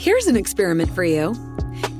Here's 0.00 0.28
an 0.28 0.34
experiment 0.34 0.90
for 0.94 1.04
you. 1.04 1.34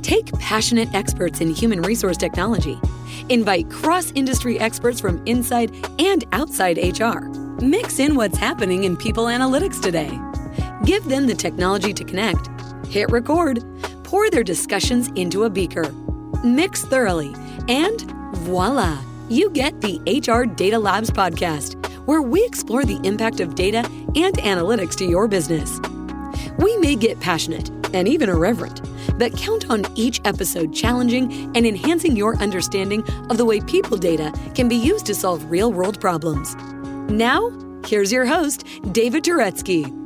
Take 0.01 0.33
passionate 0.39 0.89
experts 0.95 1.43
in 1.43 1.51
human 1.51 1.83
resource 1.83 2.17
technology. 2.17 2.81
Invite 3.29 3.69
cross 3.69 4.11
industry 4.13 4.59
experts 4.59 4.99
from 4.99 5.23
inside 5.27 5.71
and 6.01 6.25
outside 6.33 6.79
HR. 6.79 7.27
Mix 7.63 7.99
in 7.99 8.15
what's 8.15 8.39
happening 8.39 8.85
in 8.85 8.97
people 8.97 9.27
analytics 9.27 9.83
today. 9.83 10.19
Give 10.87 11.05
them 11.05 11.27
the 11.27 11.35
technology 11.35 11.93
to 11.93 12.03
connect. 12.03 12.49
Hit 12.87 13.11
record. 13.11 13.63
Pour 14.03 14.31
their 14.31 14.45
discussions 14.45 15.09
into 15.09 15.45
a 15.45 15.51
beaker. 15.51 15.93
Mix 16.43 16.87
thoroughly. 16.87 17.35
And 17.69 18.01
voila, 18.37 18.99
you 19.29 19.51
get 19.51 19.79
the 19.83 20.01
HR 20.07 20.47
Data 20.47 20.79
Labs 20.79 21.11
podcast, 21.11 21.75
where 22.07 22.23
we 22.23 22.47
explore 22.47 22.87
the 22.87 22.99
impact 23.05 23.41
of 23.41 23.57
data 23.57 23.81
and 24.17 24.39
analytics 24.39 24.97
to 24.97 25.05
your 25.05 25.29
business. 25.29 25.79
We 26.59 26.79
may 26.79 26.97
get 26.97 27.21
passionate 27.21 27.71
and 27.95 28.09
even 28.09 28.29
irreverent, 28.29 28.81
but 29.19 29.37
count 29.37 29.71
on 29.71 29.85
each 29.97 30.21
episode 30.25 30.75
challenging 30.75 31.33
and 31.57 31.67
enhancing 31.67 32.17
your 32.17 32.37
understanding 32.37 33.03
of 33.31 33.39
the 33.39 33.45
way 33.45 33.61
people 33.61 33.97
data 33.97 34.33
can 34.55 34.69
be 34.69 34.77
used 34.77 35.07
to 35.07 35.15
solve 35.15 35.51
real 35.51 35.73
world 35.73 36.01
problems. 36.01 36.55
Now, 37.11 37.51
here's 37.87 38.13
your 38.13 38.27
host, 38.27 38.67
David 38.93 39.25
Turetsky. 39.25 39.97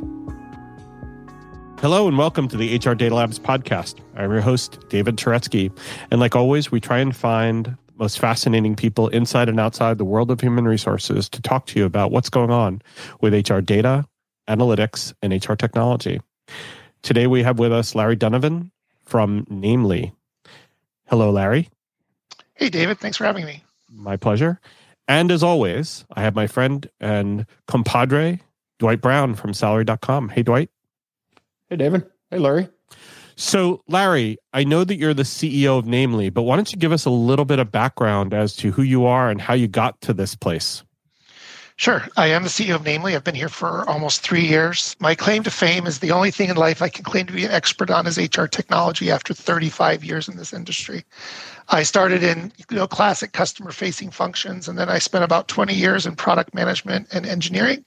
Hello 1.80 2.08
and 2.08 2.16
welcome 2.16 2.48
to 2.48 2.56
the 2.56 2.76
HR 2.76 2.94
Data 2.94 3.14
Labs 3.14 3.38
podcast. 3.38 3.96
I'm 4.16 4.30
your 4.30 4.40
host, 4.40 4.78
David 4.88 5.16
Turetsky. 5.16 5.70
And 6.10 6.18
like 6.18 6.34
always, 6.34 6.72
we 6.72 6.80
try 6.80 6.98
and 6.98 7.14
find 7.14 7.66
the 7.66 7.76
most 7.98 8.18
fascinating 8.18 8.74
people 8.74 9.08
inside 9.08 9.50
and 9.50 9.60
outside 9.60 9.98
the 9.98 10.04
world 10.04 10.30
of 10.30 10.40
human 10.40 10.64
resources 10.64 11.28
to 11.28 11.42
talk 11.42 11.66
to 11.66 11.78
you 11.78 11.84
about 11.84 12.10
what's 12.10 12.30
going 12.30 12.50
on 12.50 12.80
with 13.20 13.34
HR 13.34 13.58
data, 13.58 14.06
analytics, 14.48 15.12
and 15.20 15.34
HR 15.34 15.56
technology. 15.56 16.20
Today 17.04 17.26
we 17.26 17.42
have 17.42 17.58
with 17.58 17.70
us 17.70 17.94
Larry 17.94 18.16
Donovan 18.16 18.72
from 19.04 19.46
Namely. 19.50 20.14
Hello, 21.06 21.30
Larry. 21.30 21.68
Hey, 22.54 22.70
David. 22.70 22.98
Thanks 22.98 23.18
for 23.18 23.24
having 23.24 23.44
me. 23.44 23.62
My 23.92 24.16
pleasure. 24.16 24.58
And 25.06 25.30
as 25.30 25.42
always, 25.42 26.06
I 26.14 26.22
have 26.22 26.34
my 26.34 26.46
friend 26.46 26.88
and 27.00 27.44
compadre, 27.68 28.40
Dwight 28.78 29.02
Brown 29.02 29.34
from 29.34 29.52
salary.com. 29.52 30.30
Hey, 30.30 30.42
Dwight. 30.42 30.70
Hey, 31.68 31.76
David. 31.76 32.06
Hey, 32.30 32.38
Larry. 32.38 32.70
So, 33.36 33.82
Larry, 33.86 34.38
I 34.54 34.64
know 34.64 34.82
that 34.82 34.96
you're 34.96 35.12
the 35.12 35.24
CEO 35.24 35.78
of 35.78 35.84
Namely, 35.84 36.30
but 36.30 36.44
why 36.44 36.56
don't 36.56 36.72
you 36.72 36.78
give 36.78 36.92
us 36.92 37.04
a 37.04 37.10
little 37.10 37.44
bit 37.44 37.58
of 37.58 37.70
background 37.70 38.32
as 38.32 38.56
to 38.56 38.72
who 38.72 38.80
you 38.80 39.04
are 39.04 39.28
and 39.28 39.42
how 39.42 39.52
you 39.52 39.68
got 39.68 40.00
to 40.00 40.14
this 40.14 40.34
place? 40.34 40.82
Sure. 41.76 42.06
I 42.16 42.28
am 42.28 42.44
the 42.44 42.48
CEO 42.48 42.76
of 42.76 42.84
Namely. 42.84 43.16
I've 43.16 43.24
been 43.24 43.34
here 43.34 43.48
for 43.48 43.88
almost 43.88 44.20
three 44.20 44.46
years. 44.46 44.94
My 45.00 45.16
claim 45.16 45.42
to 45.42 45.50
fame 45.50 45.88
is 45.88 45.98
the 45.98 46.12
only 46.12 46.30
thing 46.30 46.48
in 46.48 46.56
life 46.56 46.80
I 46.80 46.88
can 46.88 47.02
claim 47.04 47.26
to 47.26 47.32
be 47.32 47.44
an 47.44 47.50
expert 47.50 47.90
on 47.90 48.06
is 48.06 48.16
HR 48.16 48.44
technology 48.44 49.10
after 49.10 49.34
35 49.34 50.04
years 50.04 50.28
in 50.28 50.36
this 50.36 50.52
industry. 50.52 51.04
I 51.70 51.82
started 51.82 52.22
in 52.22 52.52
you 52.70 52.76
know 52.76 52.86
classic 52.86 53.32
customer 53.32 53.72
facing 53.72 54.10
functions, 54.10 54.68
and 54.68 54.78
then 54.78 54.88
I 54.88 54.98
spent 54.98 55.24
about 55.24 55.48
20 55.48 55.74
years 55.74 56.06
in 56.06 56.14
product 56.14 56.54
management 56.54 57.08
and 57.12 57.26
engineering, 57.26 57.84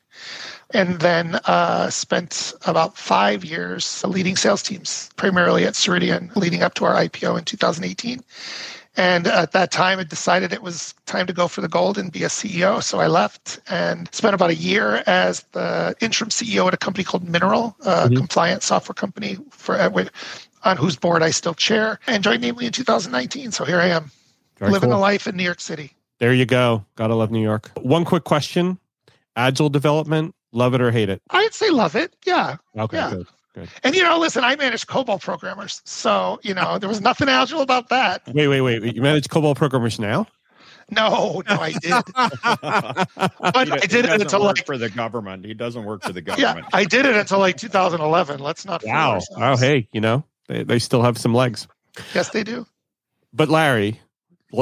and 0.73 0.99
then 0.99 1.39
uh, 1.45 1.89
spent 1.89 2.55
about 2.65 2.97
five 2.97 3.45
years 3.45 4.03
leading 4.03 4.35
sales 4.35 4.63
teams, 4.63 5.09
primarily 5.15 5.63
at 5.63 5.75
Ceridian, 5.75 6.35
leading 6.35 6.61
up 6.61 6.73
to 6.73 6.85
our 6.85 6.95
IPO 6.95 7.37
in 7.37 7.45
2018. 7.45 8.19
And 8.97 9.27
at 9.27 9.51
that 9.51 9.69
time, 9.69 9.99
I 9.99 10.03
decided 10.03 10.51
it 10.51 10.63
was 10.63 10.95
time 11.05 11.27
to 11.27 11.33
go 11.33 11.47
for 11.47 11.61
the 11.61 11.67
gold 11.67 11.99
and 11.99 12.11
be 12.11 12.23
a 12.23 12.29
CEO. 12.29 12.81
So 12.81 12.99
I 12.99 13.05
left 13.05 13.59
and 13.69 14.09
spent 14.11 14.33
about 14.33 14.49
a 14.49 14.55
year 14.55 15.03
as 15.05 15.41
the 15.51 15.95
interim 16.01 16.31
CEO 16.31 16.67
at 16.67 16.73
a 16.73 16.77
company 16.77 17.03
called 17.03 17.29
Mineral, 17.29 17.75
a 17.81 17.83
mm-hmm. 17.85 18.15
compliance 18.15 18.65
software 18.65 18.95
company 18.95 19.37
for 19.51 19.77
on 20.63 20.77
whose 20.77 20.95
board 20.95 21.21
I 21.21 21.29
still 21.29 21.53
chair, 21.53 21.99
and 22.07 22.23
joined 22.23 22.41
Namely 22.41 22.65
in 22.65 22.71
2019. 22.71 23.51
So 23.51 23.63
here 23.63 23.79
I 23.79 23.87
am, 23.87 24.09
Very 24.57 24.71
living 24.71 24.89
cool. 24.89 24.97
a 24.97 24.99
life 24.99 25.27
in 25.27 25.37
New 25.37 25.43
York 25.43 25.61
City. 25.61 25.93
There 26.19 26.33
you 26.33 26.45
go. 26.45 26.83
Gotta 26.95 27.13
love 27.13 27.29
New 27.29 27.43
York. 27.43 27.71
One 27.77 28.03
quick 28.03 28.23
question: 28.23 28.79
Agile 29.35 29.69
development, 29.69 30.33
love 30.51 30.73
it 30.73 30.81
or 30.81 30.89
hate 30.89 31.09
it? 31.09 31.21
I'd 31.29 31.53
say 31.53 31.69
love 31.69 31.95
it. 31.95 32.15
Yeah. 32.25 32.57
Okay. 32.75 32.97
Yeah. 32.97 33.11
Good. 33.11 33.27
Good. 33.57 33.69
And 33.83 33.95
you 33.95 34.03
know, 34.03 34.19
listen, 34.19 34.43
I 34.43 34.55
manage 34.55 34.85
COBOL 34.85 35.19
programmers, 35.19 35.81
so 35.83 36.39
you 36.43 36.53
know 36.53 36.77
there 36.77 36.87
was 36.87 37.01
nothing 37.01 37.27
agile 37.27 37.61
about 37.61 37.89
that. 37.89 38.21
Wait, 38.27 38.47
wait, 38.47 38.61
wait! 38.61 38.95
You 38.95 39.01
manage 39.01 39.29
COBOL 39.29 39.55
programmers 39.55 39.99
now? 39.99 40.27
No, 40.91 41.41
no, 41.49 41.55
I 41.55 41.71
did. 41.71 41.91
but 42.13 43.71
I 43.71 43.79
did 43.87 44.05
it 44.05 44.21
until 44.21 44.43
like 44.43 44.63
for 44.63 44.77
the 44.77 44.89
government. 44.89 45.43
He 45.43 45.55
doesn't 45.55 45.85
work 45.85 46.03
for 46.03 46.13
the 46.13 46.21
government. 46.21 46.67
Yeah, 46.71 46.77
I 46.77 46.85
did 46.85 47.07
it 47.07 47.15
until 47.15 47.39
like 47.39 47.57
2011. 47.57 48.39
Let's 48.39 48.63
not. 48.63 48.83
Wow. 48.85 49.21
Oh, 49.37 49.57
hey, 49.57 49.87
you 49.91 50.01
know 50.01 50.23
they 50.47 50.61
they 50.61 50.77
still 50.77 51.01
have 51.01 51.17
some 51.17 51.33
legs. 51.33 51.67
Yes, 52.13 52.29
they 52.29 52.43
do. 52.43 52.67
But 53.33 53.49
Larry, 53.49 53.99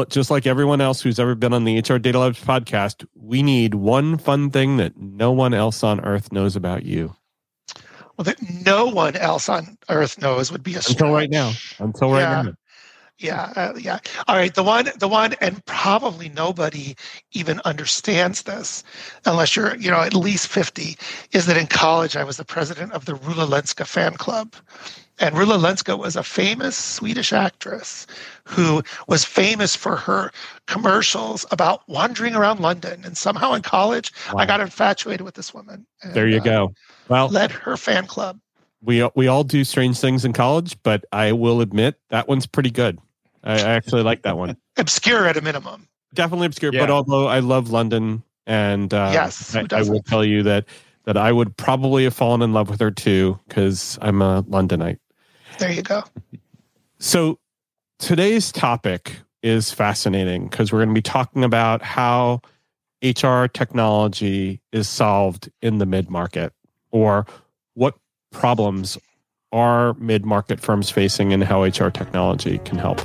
just 0.08 0.32
like 0.32 0.48
everyone 0.48 0.80
else 0.80 1.02
who's 1.02 1.20
ever 1.20 1.36
been 1.36 1.52
on 1.52 1.66
the 1.66 1.80
HR 1.80 1.98
Data 1.98 2.20
Labs 2.20 2.42
podcast, 2.42 3.06
we 3.14 3.44
need 3.44 3.76
one 3.76 4.18
fun 4.18 4.52
thing 4.52 4.78
that 4.78 4.96
no 4.96 5.34
one 5.34 5.54
else 5.54 5.84
on 5.84 6.00
earth 6.06 6.32
knows 6.32 6.56
about 6.56 6.84
you 6.84 7.14
well, 8.18 8.26
that 8.26 8.38
no 8.66 8.86
one 8.86 9.16
else 9.16 9.50
on 9.50 9.78
earth 9.90 10.20
knows 10.20 10.52
would 10.52 10.64
be 10.64 10.76
a 10.76 10.78
until 10.78 11.12
right 11.12 11.30
now. 11.30 11.52
Until 11.80 12.12
right 12.12 12.22
yeah. 12.22 12.42
now. 12.44 12.54
Yeah, 13.18 13.54
uh, 13.56 13.74
yeah. 13.80 14.00
All 14.28 14.36
right, 14.36 14.54
the 14.54 14.64
one, 14.64 14.90
the 15.00 15.08
one, 15.08 15.36
and 15.40 15.64
probably 15.66 16.28
nobody 16.28 16.96
even 17.32 17.62
understands 17.64 18.42
this, 18.42 18.84
unless 19.26 19.56
you're, 19.56 19.78
you 19.78 19.90
know, 19.90 20.02
at 20.02 20.14
least 20.14 20.48
fifty. 20.48 20.98
Is 21.32 21.46
that 21.46 21.56
in 21.56 21.68
college 21.68 22.18
I 22.18 22.26
was 22.26 22.36
the 22.36 22.44
president 22.44 22.92
of 22.92 23.06
the 23.06 23.14
Rula 23.14 23.48
Lenska 23.48 23.86
fan 23.86 24.16
club, 24.16 24.54
and 25.20 25.36
Rula 25.36 25.58
Lenska 25.58 25.98
was 25.98 26.16
a 26.16 26.24
famous 26.24 26.76
Swedish 26.76 27.32
actress 27.32 28.06
who 28.44 28.84
was 29.08 29.24
famous 29.24 29.76
for 29.76 29.96
her 29.96 30.32
commercials 30.68 31.46
about 31.52 31.88
wandering 31.88 32.36
around 32.36 32.60
London. 32.60 33.04
And 33.06 33.18
somehow 33.18 33.54
in 33.54 33.62
college, 33.62 34.12
wow. 34.34 34.40
I 34.40 34.46
got 34.46 34.60
infatuated 34.60 35.22
with 35.22 35.36
this 35.36 35.54
woman. 35.54 35.86
And, 36.04 36.14
there 36.14 36.28
you 36.28 36.40
uh, 36.40 36.44
go. 36.44 36.74
Well, 37.08 37.30
led 37.30 37.52
her 37.52 37.78
fan 37.78 38.08
club. 38.08 38.40
We 38.82 39.08
we 39.16 39.28
all 39.28 39.44
do 39.44 39.64
strange 39.64 40.00
things 40.00 40.26
in 40.26 40.34
college, 40.34 40.78
but 40.84 41.06
I 41.12 41.32
will 41.32 41.62
admit 41.62 41.96
that 42.10 42.28
one's 42.28 42.46
pretty 42.46 42.70
good. 42.70 43.00
I, 43.44 43.54
I 43.54 43.72
actually 43.72 44.04
like 44.04 44.24
that 44.24 44.38
one. 44.38 44.58
obscure 44.78 45.28
at 45.28 45.38
a 45.38 45.42
minimum. 45.42 45.88
Definitely 46.14 46.48
obscure, 46.48 46.72
yeah. 46.74 46.82
but 46.82 46.92
although 46.92 47.28
I 47.28 47.40
love 47.40 47.72
London, 47.72 48.24
and 48.46 48.94
uh, 48.94 49.10
yes, 49.12 49.56
I, 49.56 49.66
I 49.72 49.82
will 49.84 50.04
tell 50.04 50.24
you 50.24 50.44
that 50.44 50.66
that 51.06 51.18
I 51.18 51.32
would 51.32 51.56
probably 51.58 52.04
have 52.04 52.14
fallen 52.14 52.42
in 52.42 52.54
love 52.54 52.70
with 52.70 52.80
her 52.80 52.92
too 52.92 53.40
because 53.48 53.98
I'm 54.02 54.22
a 54.22 54.44
Londonite. 54.44 54.98
There 55.60 55.72
you 55.72 55.82
go. 55.82 56.04
So 57.00 57.40
today's 58.00 58.52
topic 58.52 59.18
is 59.42 59.72
fascinating 59.72 60.48
because 60.48 60.72
we're 60.72 60.80
going 60.80 60.90
to 60.90 60.94
be 60.96 61.02
talking 61.02 61.44
about 61.44 61.82
how 61.82 62.42
HR 63.04 63.46
technology 63.46 64.62
is 64.72 64.90
solved 64.90 65.50
in 65.62 65.78
the 65.78 65.86
mid 65.86 66.10
market 66.10 66.52
or 66.92 67.26
what 67.76 67.96
problems 68.32 68.98
are 69.52 69.94
mid 69.96 70.26
market 70.26 70.60
firms 70.60 70.90
facing 70.90 71.32
and 71.32 71.44
how 71.44 71.64
HR 71.64 71.90
technology 71.90 72.58
can 72.60 72.78
help. 72.78 73.00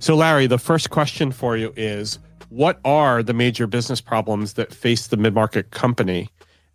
So, 0.00 0.16
Larry, 0.16 0.46
the 0.46 0.58
first 0.58 0.88
question 0.88 1.32
for 1.32 1.56
you 1.56 1.72
is 1.76 2.18
what 2.48 2.80
are 2.84 3.22
the 3.22 3.34
major 3.34 3.66
business 3.66 4.00
problems 4.00 4.54
that 4.54 4.72
face 4.72 5.06
the 5.08 5.16
mid 5.16 5.34
market 5.34 5.70
company? 5.70 6.28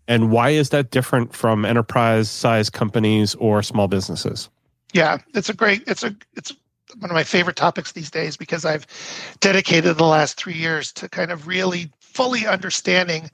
And 0.08 0.32
why 0.32 0.50
is 0.50 0.70
that 0.70 0.92
different 0.92 1.34
from 1.34 1.66
enterprise 1.66 2.30
size 2.30 2.70
companies 2.70 3.36
or 3.36 3.64
small 3.64 3.88
businesses? 3.88 4.50
Yeah, 4.94 5.18
it's 5.34 5.50
a 5.50 5.54
great, 5.54 5.84
it's 5.88 6.04
a, 6.04 6.16
it's 6.36 6.52
one 7.00 7.10
of 7.10 7.16
my 7.16 7.24
favorite 7.24 7.56
topics 7.56 7.94
these 7.94 8.12
days 8.12 8.38
because 8.38 8.66
I've 8.66 8.86
dedicated 9.40 9.98
the 9.98 10.06
last 10.06 10.38
three 10.38 10.54
years 10.54 10.92
to 10.94 11.10
kind 11.10 11.32
of 11.32 11.48
really 11.48 11.92
fully 12.14 12.46
understanding 12.46 13.30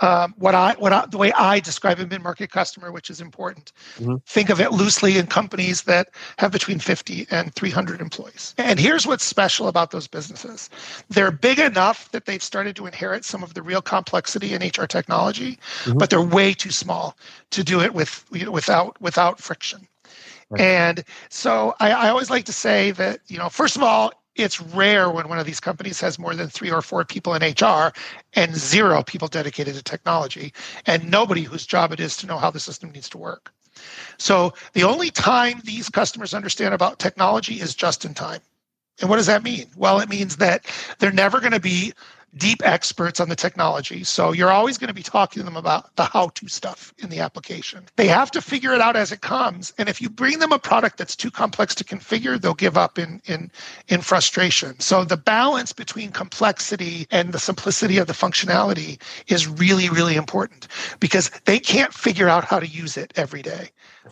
um, 0.00 0.34
what 0.36 0.54
I 0.54 0.74
what 0.74 0.92
I, 0.92 1.06
the 1.06 1.16
way 1.16 1.32
I 1.32 1.60
describe 1.60 1.98
a 1.98 2.06
mid 2.06 2.22
market 2.22 2.50
customer, 2.50 2.92
which 2.92 3.08
is 3.08 3.20
important. 3.20 3.72
Mm-hmm. 3.98 4.16
Think 4.26 4.50
of 4.50 4.60
it 4.60 4.72
loosely 4.72 5.16
in 5.16 5.26
companies 5.26 5.82
that 5.82 6.10
have 6.38 6.52
between 6.52 6.78
50 6.78 7.26
and 7.30 7.54
300 7.54 8.00
employees. 8.00 8.54
And 8.58 8.78
here's 8.78 9.06
what's 9.06 9.24
special 9.24 9.68
about 9.68 9.92
those 9.92 10.06
businesses: 10.06 10.68
they're 11.08 11.30
big 11.30 11.58
enough 11.58 12.10
that 12.10 12.26
they've 12.26 12.42
started 12.42 12.76
to 12.76 12.86
inherit 12.86 13.24
some 13.24 13.42
of 13.42 13.54
the 13.54 13.62
real 13.62 13.80
complexity 13.80 14.52
in 14.52 14.62
HR 14.62 14.86
technology, 14.86 15.58
mm-hmm. 15.84 15.98
but 15.98 16.10
they're 16.10 16.20
way 16.20 16.52
too 16.52 16.70
small 16.70 17.16
to 17.50 17.64
do 17.64 17.80
it 17.80 17.94
with 17.94 18.24
you 18.32 18.44
know, 18.44 18.50
without 18.50 19.00
without 19.00 19.40
friction. 19.40 19.88
Right. 20.50 20.60
And 20.60 21.04
so 21.30 21.74
I, 21.80 21.90
I 21.90 22.08
always 22.10 22.30
like 22.30 22.44
to 22.44 22.52
say 22.52 22.90
that 22.92 23.20
you 23.28 23.38
know, 23.38 23.48
first 23.48 23.76
of 23.76 23.82
all, 23.82 24.12
it's 24.36 24.60
rare 24.60 25.10
when 25.10 25.28
one 25.28 25.38
of 25.38 25.46
these 25.46 25.60
companies 25.60 26.00
has 26.00 26.18
more 26.18 26.34
than 26.34 26.48
three 26.48 26.70
or 26.70 26.82
four 26.82 27.04
people 27.04 27.34
in 27.34 27.42
HR 27.42 27.92
and 28.34 28.54
zero 28.54 29.02
people 29.02 29.28
dedicated 29.28 29.74
to 29.74 29.82
technology 29.82 30.52
and 30.86 31.10
nobody 31.10 31.42
whose 31.42 31.66
job 31.66 31.92
it 31.92 32.00
is 32.00 32.16
to 32.18 32.26
know 32.26 32.38
how 32.38 32.50
the 32.50 32.60
system 32.60 32.90
needs 32.90 33.08
to 33.10 33.18
work. 33.18 33.52
So 34.18 34.54
the 34.72 34.84
only 34.84 35.10
time 35.10 35.60
these 35.64 35.88
customers 35.88 36.34
understand 36.34 36.74
about 36.74 36.98
technology 36.98 37.60
is 37.60 37.74
just 37.74 38.04
in 38.04 38.14
time. 38.14 38.40
And 39.00 39.10
what 39.10 39.16
does 39.16 39.26
that 39.26 39.42
mean? 39.42 39.66
Well, 39.76 40.00
it 40.00 40.08
means 40.08 40.36
that 40.36 40.64
they're 40.98 41.12
never 41.12 41.40
going 41.40 41.52
to 41.52 41.60
be 41.60 41.92
deep 42.36 42.60
experts 42.64 43.20
on 43.20 43.28
the 43.28 43.36
technology. 43.36 44.04
So 44.04 44.32
you're 44.32 44.50
always 44.50 44.78
going 44.78 44.88
to 44.88 44.94
be 44.94 45.02
talking 45.02 45.40
to 45.40 45.44
them 45.44 45.56
about 45.56 45.94
the 45.96 46.04
how 46.04 46.28
to 46.28 46.48
stuff 46.48 46.92
in 46.98 47.08
the 47.08 47.20
application. 47.20 47.84
They 47.96 48.08
have 48.08 48.30
to 48.32 48.42
figure 48.42 48.74
it 48.74 48.80
out 48.80 48.96
as 48.96 49.12
it 49.12 49.20
comes. 49.20 49.72
And 49.78 49.88
if 49.88 50.00
you 50.00 50.10
bring 50.10 50.38
them 50.38 50.52
a 50.52 50.58
product 50.58 50.98
that's 50.98 51.16
too 51.16 51.30
complex 51.30 51.74
to 51.76 51.84
configure, 51.84 52.40
they'll 52.40 52.54
give 52.54 52.76
up 52.76 52.98
in, 52.98 53.20
in, 53.26 53.50
in 53.88 54.00
frustration. 54.00 54.78
So 54.80 55.04
the 55.04 55.16
balance 55.16 55.72
between 55.72 56.10
complexity 56.10 57.06
and 57.10 57.32
the 57.32 57.38
simplicity 57.38 57.98
of 57.98 58.06
the 58.06 58.12
functionality 58.12 59.00
is 59.28 59.46
really, 59.46 59.88
really 59.88 60.16
important 60.16 60.68
because 61.00 61.30
they 61.44 61.58
can't 61.58 61.92
figure 61.92 62.28
out 62.28 62.44
how 62.44 62.60
to 62.60 62.66
use 62.66 62.96
it 62.96 63.12
every 63.16 63.42
day 63.42 63.70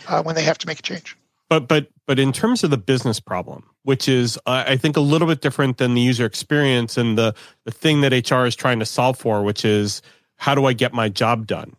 uh, 0.08 0.22
when 0.22 0.34
they 0.34 0.42
have 0.42 0.58
to 0.58 0.66
make 0.66 0.78
a 0.78 0.82
change. 0.82 1.16
But 1.48 1.68
but 1.68 1.88
but 2.06 2.18
in 2.18 2.32
terms 2.32 2.64
of 2.64 2.70
the 2.70 2.78
business 2.78 3.20
problem, 3.20 3.64
which 3.82 4.08
is 4.08 4.38
I 4.46 4.76
think 4.76 4.96
a 4.96 5.00
little 5.00 5.28
bit 5.28 5.40
different 5.40 5.78
than 5.78 5.94
the 5.94 6.00
user 6.00 6.26
experience 6.26 6.96
and 6.96 7.16
the 7.16 7.34
the 7.64 7.70
thing 7.70 8.00
that 8.02 8.12
HR 8.12 8.44
is 8.46 8.56
trying 8.56 8.78
to 8.80 8.86
solve 8.86 9.18
for, 9.18 9.42
which 9.42 9.64
is 9.64 10.02
how 10.36 10.54
do 10.54 10.66
I 10.66 10.72
get 10.72 10.92
my 10.92 11.08
job 11.08 11.46
done? 11.46 11.76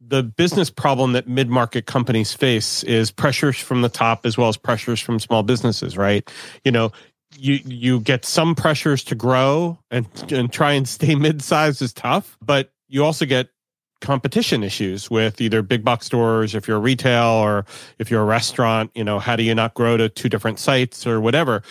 The 0.00 0.22
business 0.22 0.70
problem 0.70 1.12
that 1.12 1.26
mid 1.26 1.48
market 1.48 1.86
companies 1.86 2.32
face 2.32 2.82
is 2.84 3.10
pressures 3.10 3.58
from 3.58 3.82
the 3.82 3.88
top 3.88 4.26
as 4.26 4.36
well 4.36 4.48
as 4.48 4.56
pressures 4.56 5.00
from 5.00 5.18
small 5.18 5.42
businesses, 5.42 5.96
right? 5.96 6.28
You 6.64 6.72
know, 6.72 6.92
you 7.36 7.60
you 7.64 8.00
get 8.00 8.24
some 8.24 8.54
pressures 8.54 9.02
to 9.04 9.14
grow 9.14 9.78
and 9.90 10.06
and 10.30 10.52
try 10.52 10.72
and 10.72 10.88
stay 10.88 11.14
mid 11.16 11.42
sized 11.42 11.82
is 11.82 11.92
tough, 11.92 12.36
but 12.42 12.72
you 12.88 13.04
also 13.04 13.24
get 13.24 13.48
competition 14.00 14.62
issues 14.62 15.10
with 15.10 15.40
either 15.40 15.62
big 15.62 15.84
box 15.84 16.06
stores 16.06 16.54
if 16.54 16.68
you're 16.68 16.80
retail 16.80 17.26
or 17.26 17.64
if 17.98 18.10
you're 18.10 18.22
a 18.22 18.26
restaurant 18.26 18.90
you 18.94 19.04
know 19.04 19.18
how 19.18 19.34
do 19.36 19.42
you 19.42 19.54
not 19.54 19.74
grow 19.74 19.96
to 19.96 20.08
two 20.08 20.28
different 20.28 20.58
sites 20.58 21.06
or 21.06 21.20
whatever? 21.20 21.62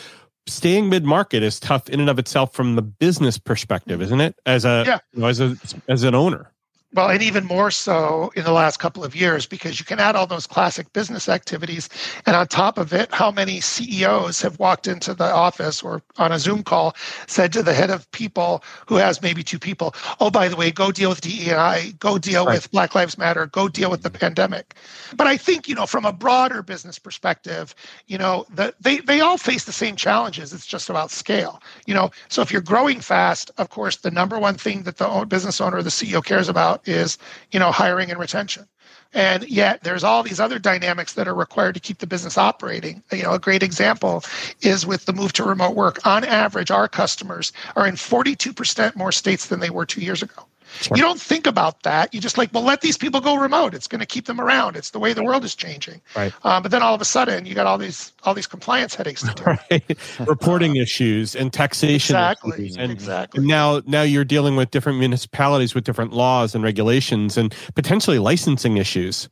Staying 0.45 0.89
mid 0.89 1.05
market 1.05 1.41
is 1.41 1.59
tough 1.59 1.89
in 1.89 1.99
and 1.99 2.09
of 2.09 2.19
itself 2.19 2.53
from 2.53 2.75
the 2.75 2.81
business 2.81 3.37
perspective 3.37 3.95
mm-hmm. 3.95 4.03
isn't 4.03 4.21
it? 4.21 4.35
As 4.45 4.65
a 4.65 4.83
yeah. 4.85 4.99
you 5.13 5.21
know, 5.21 5.27
as 5.27 5.39
a 5.39 5.57
as 5.87 6.03
an 6.03 6.15
owner 6.15 6.52
well, 6.94 7.10
and 7.10 7.24
even 7.24 7.45
more 7.45 7.72
so 7.72 8.31
in 8.36 8.44
the 8.44 8.51
last 8.51 8.78
couple 8.78 9.04
of 9.04 9.16
years 9.16 9.45
because 9.45 9.80
you 9.80 9.86
can 9.86 10.00
add 10.00 10.16
all 10.16 10.28
those 10.28 10.45
classic 10.45 10.92
business 10.94 11.28
activities. 11.28 11.90
And 12.25 12.36
on 12.36 12.48
top 12.48 12.78
of 12.78 12.94
it, 12.94 13.12
how 13.12 13.31
many 13.31 13.62
CEOs 13.62 14.42
have 14.42 14.60
walked 14.60 14.88
into 14.88 15.13
the 15.13 15.31
office 15.31 15.81
or 15.81 16.04
on 16.18 16.31
a 16.31 16.38
Zoom 16.38 16.63
call 16.63 16.95
said 17.25 17.51
to 17.54 17.63
the 17.63 17.74
head 17.74 17.90
of 17.90 18.10
people 18.12 18.63
who 18.88 18.95
has 18.95 19.22
maybe 19.22 19.44
two 19.44 19.57
people, 19.57 19.95
oh, 20.19 20.30
by 20.30 20.48
the 20.48 20.56
way, 20.56 20.69
go 20.69 20.92
deal 20.92 21.10
with 21.10 21.22
DEI, 21.22 21.94
go 22.00 22.18
deal 22.18 22.45
right. 22.45 22.56
with 22.56 22.69
Black 22.72 22.94
Lives 22.94 23.18
Matter, 23.18 23.48
go 23.48 23.68
deal 23.68 23.90
with 23.90 24.04
the 24.04 24.12
pandemic. 24.12 24.75
But 25.16 25.25
I 25.25 25.38
think, 25.38 25.68
you 25.68 25.75
know, 25.75 25.88
from 25.88 26.06
a 26.06 26.13
broader 26.13 26.62
business 26.62 27.00
perspective, 27.00 27.74
you 28.07 28.18
know, 28.18 28.45
the, 28.54 28.74
they, 28.80 29.00
they 29.00 29.22
all 29.22 29.38
face 29.38 29.63
the 29.66 29.72
same 29.72 29.95
challenges. 29.95 30.54
It's 30.54 30.68
just 30.68 30.90
about 30.90 31.10
scale, 31.10 31.62
you 31.88 31.94
know. 31.94 32.12
So 32.30 32.42
if 32.42 32.51
you're 32.51 32.62
growing 32.62 33.00
fast, 33.00 33.50
of 33.57 33.69
course, 33.69 33.98
the 33.98 34.12
number 34.12 34.38
one 34.38 34.56
thing 34.56 34.84
that 34.84 34.98
the 34.98 35.25
business 35.28 35.60
owner 35.60 35.78
or 35.78 35.84
the 35.84 35.90
CEO 35.90 36.24
cares 36.24 36.50
about 36.50 36.82
is 36.85 37.18
you 37.51 37.59
know 37.59 37.71
hiring 37.71 38.09
and 38.12 38.19
retention. 38.19 38.68
And 39.15 39.47
yet 39.47 39.83
there's 39.83 40.03
all 40.03 40.24
these 40.24 40.39
other 40.39 40.57
dynamics 40.57 41.13
that 41.13 41.27
are 41.27 41.35
required 41.35 41.75
to 41.75 41.80
keep 41.80 42.00
the 42.00 42.07
business 42.07 42.38
operating. 42.38 43.03
You 43.12 43.24
know 43.24 43.33
a 43.33 43.39
great 43.39 43.63
example 43.63 44.24
is 44.62 44.85
with 44.85 45.06
the 45.06 45.13
move 45.13 45.33
to 45.33 45.44
remote 45.44 45.75
work. 45.75 46.06
On 46.06 46.24
average 46.24 46.71
our 46.71 46.88
customers 46.88 47.51
are 47.75 47.88
in 47.88 47.95
42% 47.95 48.95
more 48.95 49.12
states 49.12 49.47
than 49.47 49.59
they 49.59 49.69
were 49.69 49.85
two 49.85 50.01
years 50.01 50.24
ago 50.24 50.45
Sure. 50.81 50.97
You 50.97 51.03
don't 51.03 51.21
think 51.21 51.45
about 51.45 51.83
that. 51.83 52.13
You 52.13 52.19
just 52.19 52.37
like, 52.37 52.53
well, 52.53 52.63
let 52.63 52.81
these 52.81 52.97
people 52.97 53.21
go 53.21 53.35
remote. 53.35 53.73
It's 53.73 53.87
going 53.87 53.99
to 53.99 54.05
keep 54.05 54.25
them 54.25 54.41
around. 54.41 54.75
It's 54.75 54.89
the 54.89 54.99
way 54.99 55.13
the 55.13 55.23
world 55.23 55.43
is 55.43 55.55
changing. 55.55 56.01
Right. 56.15 56.33
Um, 56.43 56.63
but 56.63 56.71
then 56.71 56.81
all 56.81 56.95
of 56.95 57.01
a 57.01 57.05
sudden, 57.05 57.45
you 57.45 57.53
got 57.53 57.67
all 57.67 57.77
these 57.77 58.11
all 58.23 58.33
these 58.33 58.47
compliance 58.47 58.95
headaches 58.95 59.21
to 59.21 59.33
do. 59.33 59.43
Right. 59.69 59.97
Reporting 60.27 60.77
issues 60.77 61.35
and 61.35 61.51
taxation 61.51 62.15
exactly. 62.15 62.65
issues. 62.65 62.77
And, 62.77 62.91
exactly. 62.91 63.39
And 63.39 63.47
now, 63.47 63.81
now 63.85 64.01
you're 64.01 64.23
dealing 64.23 64.55
with 64.55 64.71
different 64.71 64.99
municipalities 64.99 65.75
with 65.75 65.83
different 65.83 66.13
laws 66.13 66.55
and 66.55 66.63
regulations 66.63 67.37
and 67.37 67.53
potentially 67.75 68.19
licensing 68.19 68.77
issues. 68.77 69.29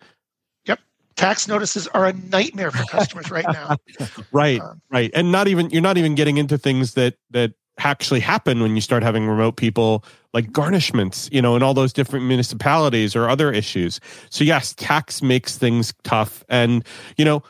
Yep. 0.65 0.79
Tax 1.15 1.47
notices 1.47 1.87
are 1.87 2.05
a 2.05 2.13
nightmare 2.13 2.71
for 2.71 2.83
customers 2.85 3.31
right 3.31 3.45
now. 3.51 3.77
right. 4.31 4.61
Um, 4.61 4.81
right. 4.91 5.09
And 5.13 5.31
not 5.31 5.47
even 5.47 5.69
you're 5.69 5.81
not 5.81 5.97
even 5.97 6.13
getting 6.13 6.37
into 6.37 6.57
things 6.57 6.93
that 6.95 7.15
that 7.31 7.53
actually 7.79 8.19
happen 8.19 8.61
when 8.61 8.75
you 8.75 8.81
start 8.81 9.03
having 9.03 9.27
remote 9.27 9.55
people 9.55 10.03
like 10.33 10.51
garnishments, 10.51 11.31
you 11.31 11.41
know, 11.41 11.55
in 11.55 11.63
all 11.63 11.73
those 11.73 11.93
different 11.93 12.25
municipalities 12.25 13.15
or 13.15 13.29
other 13.29 13.51
issues. 13.51 13.99
So 14.29 14.43
yes, 14.43 14.73
tax 14.73 15.21
makes 15.21 15.57
things 15.57 15.93
tough. 16.03 16.43
And, 16.47 16.85
you 17.17 17.25
know, 17.25 17.43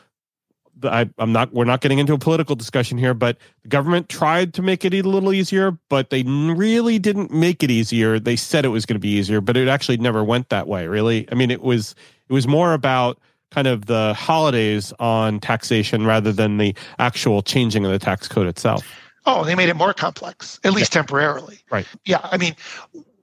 I, 0.84 1.08
am 1.18 1.32
not, 1.32 1.52
we're 1.52 1.64
not 1.64 1.80
getting 1.80 1.98
into 1.98 2.12
a 2.12 2.18
political 2.18 2.56
discussion 2.56 2.98
here, 2.98 3.14
but 3.14 3.38
the 3.62 3.68
government 3.68 4.08
tried 4.08 4.54
to 4.54 4.62
make 4.62 4.84
it 4.84 4.94
a 4.94 5.02
little 5.02 5.32
easier, 5.32 5.78
but 5.88 6.10
they 6.10 6.22
really 6.24 6.98
didn't 6.98 7.30
make 7.30 7.62
it 7.62 7.70
easier. 7.70 8.18
They 8.18 8.36
said 8.36 8.64
it 8.64 8.68
was 8.68 8.84
going 8.86 8.96
to 8.96 9.00
be 9.00 9.10
easier, 9.10 9.40
but 9.40 9.56
it 9.56 9.68
actually 9.68 9.98
never 9.98 10.24
went 10.24 10.48
that 10.48 10.66
way, 10.66 10.88
really. 10.88 11.28
I 11.30 11.34
mean, 11.34 11.50
it 11.50 11.62
was, 11.62 11.94
it 12.28 12.32
was 12.32 12.48
more 12.48 12.74
about 12.74 13.18
kind 13.52 13.66
of 13.66 13.86
the 13.86 14.14
holidays 14.14 14.92
on 14.98 15.38
taxation 15.38 16.06
rather 16.06 16.32
than 16.32 16.56
the 16.56 16.74
actual 16.98 17.42
changing 17.42 17.84
of 17.84 17.92
the 17.92 17.98
tax 17.98 18.26
code 18.26 18.46
itself. 18.46 18.84
Oh, 19.24 19.44
they 19.44 19.54
made 19.54 19.68
it 19.68 19.76
more 19.76 19.94
complex, 19.94 20.58
at 20.64 20.72
least 20.72 20.94
yeah. 20.94 21.00
temporarily. 21.00 21.58
Right. 21.70 21.86
Yeah. 22.04 22.20
I 22.22 22.36
mean, 22.36 22.56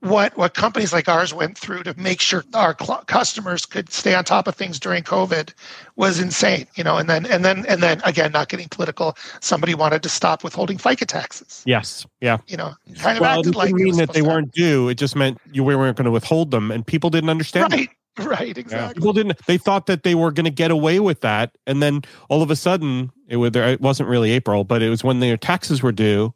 what 0.00 0.34
what 0.36 0.54
companies 0.54 0.92
like 0.92 1.08
ours 1.08 1.34
went 1.34 1.58
through 1.58 1.82
to 1.82 1.98
make 2.00 2.20
sure 2.20 2.42
our 2.54 2.74
cl- 2.80 3.04
customers 3.06 3.66
could 3.66 3.92
stay 3.92 4.14
on 4.14 4.24
top 4.24 4.48
of 4.48 4.54
things 4.54 4.80
during 4.80 5.02
COVID 5.02 5.52
was 5.96 6.18
insane. 6.18 6.66
You 6.74 6.84
know, 6.84 6.96
and 6.96 7.08
then 7.08 7.26
and 7.26 7.44
then 7.44 7.66
and 7.66 7.82
then 7.82 8.00
again, 8.04 8.32
not 8.32 8.48
getting 8.48 8.68
political, 8.68 9.16
somebody 9.40 9.74
wanted 9.74 10.02
to 10.02 10.08
stop 10.08 10.42
withholding 10.42 10.78
FICA 10.78 11.06
taxes. 11.06 11.62
Yes. 11.66 12.06
Yeah. 12.20 12.38
You 12.46 12.56
know, 12.56 12.72
kind 12.98 13.18
of 13.18 13.20
well, 13.20 13.38
acted 13.38 13.40
it 13.40 13.44
didn't 13.44 13.56
like 13.56 13.74
mean 13.74 13.96
that 13.98 14.12
they 14.14 14.22
weren't 14.22 14.52
due. 14.52 14.88
It 14.88 14.94
just 14.94 15.16
meant 15.16 15.38
you 15.52 15.62
we 15.64 15.76
weren't 15.76 15.96
going 15.96 16.06
to 16.06 16.10
withhold 16.10 16.50
them, 16.50 16.70
and 16.70 16.86
people 16.86 17.10
didn't 17.10 17.30
understand. 17.30 17.72
Right. 17.72 17.82
It. 17.82 17.90
Right, 18.30 18.56
exactly. 18.56 18.88
Yeah. 18.88 18.92
People 18.92 19.12
didn't. 19.12 19.46
They 19.46 19.58
thought 19.58 19.86
that 19.86 20.02
they 20.02 20.14
were 20.14 20.30
going 20.30 20.44
to 20.44 20.50
get 20.50 20.70
away 20.70 21.00
with 21.00 21.20
that, 21.22 21.56
and 21.66 21.82
then 21.82 22.02
all 22.28 22.42
of 22.42 22.50
a 22.50 22.56
sudden, 22.56 23.10
it, 23.28 23.36
was, 23.36 23.54
it 23.54 23.80
wasn't 23.80 24.08
really 24.08 24.30
April, 24.32 24.64
but 24.64 24.82
it 24.82 24.90
was 24.90 25.02
when 25.02 25.20
their 25.20 25.36
taxes 25.36 25.82
were 25.82 25.92
due 25.92 26.34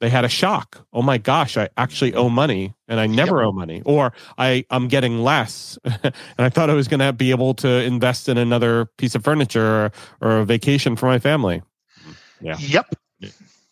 they 0.00 0.08
had 0.08 0.24
a 0.24 0.28
shock. 0.28 0.86
Oh 0.92 1.02
my 1.02 1.18
gosh, 1.18 1.56
I 1.56 1.68
actually 1.76 2.14
owe 2.14 2.30
money 2.30 2.74
and 2.88 2.98
I 2.98 3.06
never 3.06 3.38
yep. 3.38 3.46
owe 3.46 3.52
money, 3.52 3.82
or 3.84 4.12
I 4.38 4.64
I'm 4.70 4.88
getting 4.88 5.22
less, 5.22 5.78
and 5.84 6.12
I 6.38 6.48
thought 6.48 6.70
I 6.70 6.74
was 6.74 6.88
going 6.88 7.00
to 7.00 7.12
be 7.12 7.30
able 7.30 7.54
to 7.54 7.68
invest 7.68 8.28
in 8.28 8.38
another 8.38 8.86
piece 8.96 9.14
of 9.14 9.22
furniture 9.22 9.92
or, 10.20 10.28
or 10.28 10.38
a 10.38 10.44
vacation 10.44 10.96
for 10.96 11.06
my 11.06 11.18
family. 11.18 11.62
Mm, 12.08 12.16
yeah. 12.40 12.56
Yep. 12.58 12.94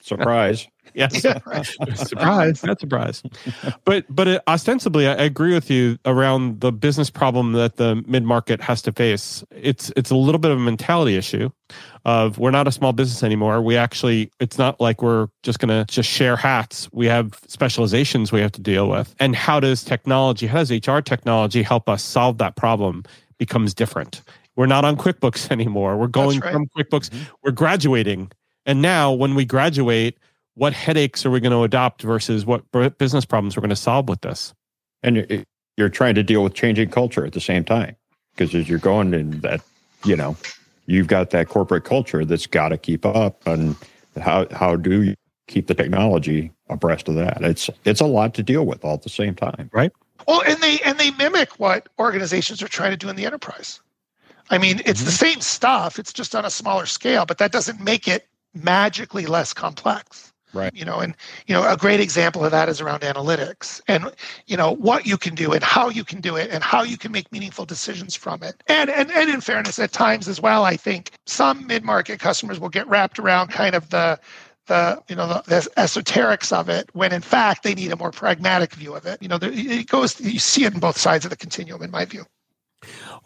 Surprise. 0.00 0.68
Yes. 0.94 1.22
surprise. 1.94 2.62
Not 2.64 2.80
surprise. 2.80 3.22
But 3.84 4.04
but 4.08 4.28
it, 4.28 4.42
ostensibly, 4.48 5.06
I 5.06 5.14
agree 5.14 5.54
with 5.54 5.70
you 5.70 5.98
around 6.04 6.60
the 6.60 6.72
business 6.72 7.10
problem 7.10 7.52
that 7.52 7.76
the 7.76 8.02
mid 8.06 8.24
market 8.24 8.60
has 8.60 8.82
to 8.82 8.92
face. 8.92 9.44
It's 9.50 9.92
it's 9.96 10.10
a 10.10 10.16
little 10.16 10.38
bit 10.38 10.50
of 10.50 10.58
a 10.58 10.60
mentality 10.60 11.16
issue 11.16 11.50
of 12.04 12.38
we're 12.38 12.50
not 12.50 12.66
a 12.66 12.72
small 12.72 12.92
business 12.92 13.22
anymore. 13.22 13.60
We 13.60 13.76
actually, 13.76 14.30
it's 14.40 14.56
not 14.56 14.80
like 14.80 15.02
we're 15.02 15.28
just 15.42 15.58
going 15.58 15.68
to 15.68 15.84
just 15.92 16.08
share 16.08 16.36
hats. 16.36 16.88
We 16.92 17.06
have 17.06 17.38
specializations 17.46 18.32
we 18.32 18.40
have 18.40 18.52
to 18.52 18.62
deal 18.62 18.88
with. 18.88 19.14
And 19.20 19.36
how 19.36 19.60
does 19.60 19.84
technology, 19.84 20.46
how 20.46 20.64
does 20.64 20.70
HR 20.70 21.00
technology 21.00 21.62
help 21.62 21.88
us 21.88 22.02
solve 22.02 22.38
that 22.38 22.56
problem 22.56 23.04
becomes 23.38 23.74
different. 23.74 24.22
We're 24.56 24.66
not 24.66 24.84
on 24.84 24.96
QuickBooks 24.96 25.50
anymore. 25.50 25.96
We're 25.96 26.08
going 26.08 26.40
right. 26.40 26.52
from 26.52 26.66
QuickBooks. 26.76 27.10
Mm-hmm. 27.10 27.24
We're 27.42 27.52
graduating. 27.52 28.32
And 28.66 28.82
now 28.82 29.12
when 29.12 29.34
we 29.34 29.44
graduate, 29.44 30.18
what 30.58 30.72
headaches 30.72 31.24
are 31.24 31.30
we 31.30 31.38
going 31.38 31.52
to 31.52 31.62
adopt 31.62 32.02
versus 32.02 32.44
what 32.44 32.64
business 32.98 33.24
problems 33.24 33.56
we're 33.56 33.60
going 33.60 33.70
to 33.70 33.76
solve 33.76 34.08
with 34.08 34.20
this? 34.22 34.52
And 35.04 35.44
you're 35.76 35.88
trying 35.88 36.16
to 36.16 36.24
deal 36.24 36.42
with 36.42 36.54
changing 36.54 36.90
culture 36.90 37.24
at 37.24 37.32
the 37.32 37.40
same 37.40 37.64
time 37.64 37.94
because 38.34 38.52
as 38.56 38.68
you're 38.68 38.80
going 38.80 39.14
in 39.14 39.38
that, 39.40 39.60
you 40.04 40.16
know, 40.16 40.36
you've 40.86 41.06
got 41.06 41.30
that 41.30 41.48
corporate 41.48 41.84
culture 41.84 42.24
that's 42.24 42.48
got 42.48 42.70
to 42.70 42.76
keep 42.76 43.06
up 43.06 43.46
and 43.46 43.76
how 44.20 44.48
how 44.50 44.74
do 44.74 45.02
you 45.02 45.14
keep 45.46 45.68
the 45.68 45.74
technology 45.74 46.50
abreast 46.68 47.08
of 47.08 47.14
that? 47.14 47.40
It's 47.42 47.70
it's 47.84 48.00
a 48.00 48.06
lot 48.06 48.34
to 48.34 48.42
deal 48.42 48.66
with 48.66 48.84
all 48.84 48.94
at 48.94 49.02
the 49.02 49.08
same 49.08 49.36
time. 49.36 49.70
Right. 49.72 49.92
Well 50.26 50.42
and 50.44 50.58
they 50.58 50.80
and 50.80 50.98
they 50.98 51.12
mimic 51.12 51.60
what 51.60 51.88
organizations 52.00 52.60
are 52.64 52.68
trying 52.68 52.90
to 52.90 52.96
do 52.96 53.08
in 53.08 53.14
the 53.14 53.26
enterprise. 53.26 53.80
I 54.50 54.58
mean 54.58 54.80
it's 54.80 54.98
mm-hmm. 55.00 55.06
the 55.06 55.12
same 55.12 55.40
stuff 55.40 56.00
it's 56.00 56.12
just 56.12 56.34
on 56.34 56.44
a 56.44 56.50
smaller 56.50 56.86
scale 56.86 57.26
but 57.26 57.38
that 57.38 57.52
doesn't 57.52 57.80
make 57.80 58.08
it 58.08 58.26
magically 58.54 59.26
less 59.26 59.52
complex 59.52 60.32
Right. 60.54 60.74
You 60.74 60.84
know, 60.84 60.98
and 60.98 61.14
you 61.46 61.54
know, 61.54 61.70
a 61.70 61.76
great 61.76 62.00
example 62.00 62.44
of 62.44 62.50
that 62.52 62.68
is 62.68 62.80
around 62.80 63.00
analytics 63.00 63.80
and 63.86 64.10
you 64.46 64.56
know 64.56 64.72
what 64.72 65.06
you 65.06 65.18
can 65.18 65.34
do 65.34 65.52
and 65.52 65.62
how 65.62 65.88
you 65.90 66.04
can 66.04 66.20
do 66.20 66.36
it 66.36 66.50
and 66.50 66.64
how 66.64 66.82
you 66.82 66.96
can 66.96 67.12
make 67.12 67.30
meaningful 67.30 67.66
decisions 67.66 68.16
from 68.16 68.42
it. 68.42 68.62
And 68.66 68.88
and 68.88 69.10
and 69.12 69.28
in 69.28 69.40
fairness, 69.40 69.78
at 69.78 69.92
times 69.92 70.26
as 70.26 70.40
well, 70.40 70.64
I 70.64 70.76
think 70.76 71.10
some 71.26 71.66
mid-market 71.66 72.18
customers 72.20 72.58
will 72.58 72.70
get 72.70 72.88
wrapped 72.88 73.18
around 73.18 73.48
kind 73.48 73.74
of 73.74 73.90
the 73.90 74.18
the 74.68 75.02
you 75.08 75.16
know 75.16 75.26
the, 75.26 75.42
the, 75.46 75.70
esoterics 75.76 76.52
of 76.52 76.68
it 76.68 76.88
when 76.92 77.12
in 77.12 77.22
fact 77.22 77.62
they 77.62 77.74
need 77.74 77.90
a 77.90 77.96
more 77.96 78.10
pragmatic 78.10 78.72
view 78.74 78.94
of 78.94 79.06
it 79.06 79.20
you 79.20 79.28
know 79.28 79.38
there, 79.38 79.50
it 79.52 79.88
goes 79.88 80.20
you 80.20 80.38
see 80.38 80.64
it 80.64 80.74
in 80.74 80.78
both 80.78 80.96
sides 80.96 81.24
of 81.24 81.30
the 81.30 81.36
continuum 81.36 81.82
in 81.82 81.90
my 81.90 82.04
view 82.04 82.24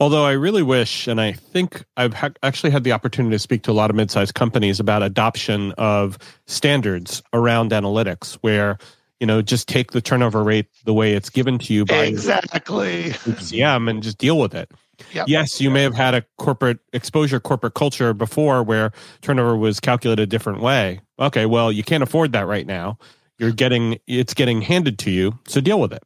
Although 0.01 0.25
I 0.25 0.33
really 0.33 0.63
wish, 0.63 1.07
and 1.07 1.21
I 1.21 1.33
think 1.33 1.85
I've 1.97 2.15
ha- 2.15 2.31
actually 2.43 2.71
had 2.71 2.85
the 2.85 2.93
opportunity 2.93 3.35
to 3.35 3.39
speak 3.39 3.63
to 3.65 3.71
a 3.71 3.73
lot 3.73 3.91
of 3.91 3.97
mid-sized 3.97 4.35
companies 4.35 4.81
about 4.81 5.03
adoption 5.03 5.73
of 5.73 6.19
standards 6.47 7.23
around 7.33 7.71
analytics, 7.71 8.35
where 8.37 8.79
you 9.23 9.27
know, 9.27 9.41
just 9.41 9.69
take 9.69 9.93
the 9.93 10.01
turnover 10.01 10.43
rate 10.43 10.67
the 10.85 10.93
way 10.93 11.13
it's 11.13 11.31
given 11.31 11.57
to 11.57 11.73
you 11.73 11.85
by 11.85 12.07
exactly 12.07 13.11
HCM 13.11 13.89
and 13.89 14.03
just 14.03 14.19
deal 14.19 14.37
with 14.37 14.53
it. 14.53 14.69
Yep. 15.13 15.29
Yes, 15.29 15.61
you 15.61 15.71
may 15.71 15.83
have 15.83 15.95
had 15.95 16.13
a 16.13 16.25
corporate 16.39 16.81
exposure, 16.93 17.39
corporate 17.39 17.75
culture 17.75 18.13
before 18.15 18.65
where 18.65 18.91
turnover 19.21 19.57
was 19.57 19.79
calculated 19.79 20.23
a 20.23 20.27
different 20.27 20.61
way. 20.61 21.01
Okay, 21.21 21.47
well, 21.47 21.71
you 21.71 21.85
can't 21.85 22.03
afford 22.03 22.33
that 22.33 22.49
right 22.49 22.67
now. 22.67 22.99
You're 23.39 23.53
getting 23.53 23.97
it's 24.09 24.35
getting 24.35 24.61
handed 24.61 24.99
to 25.01 25.13
you, 25.13 25.39
so 25.47 25.61
deal 25.61 25.81
with 25.81 25.93
it. 25.93 26.03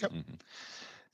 Yep. 0.00 0.12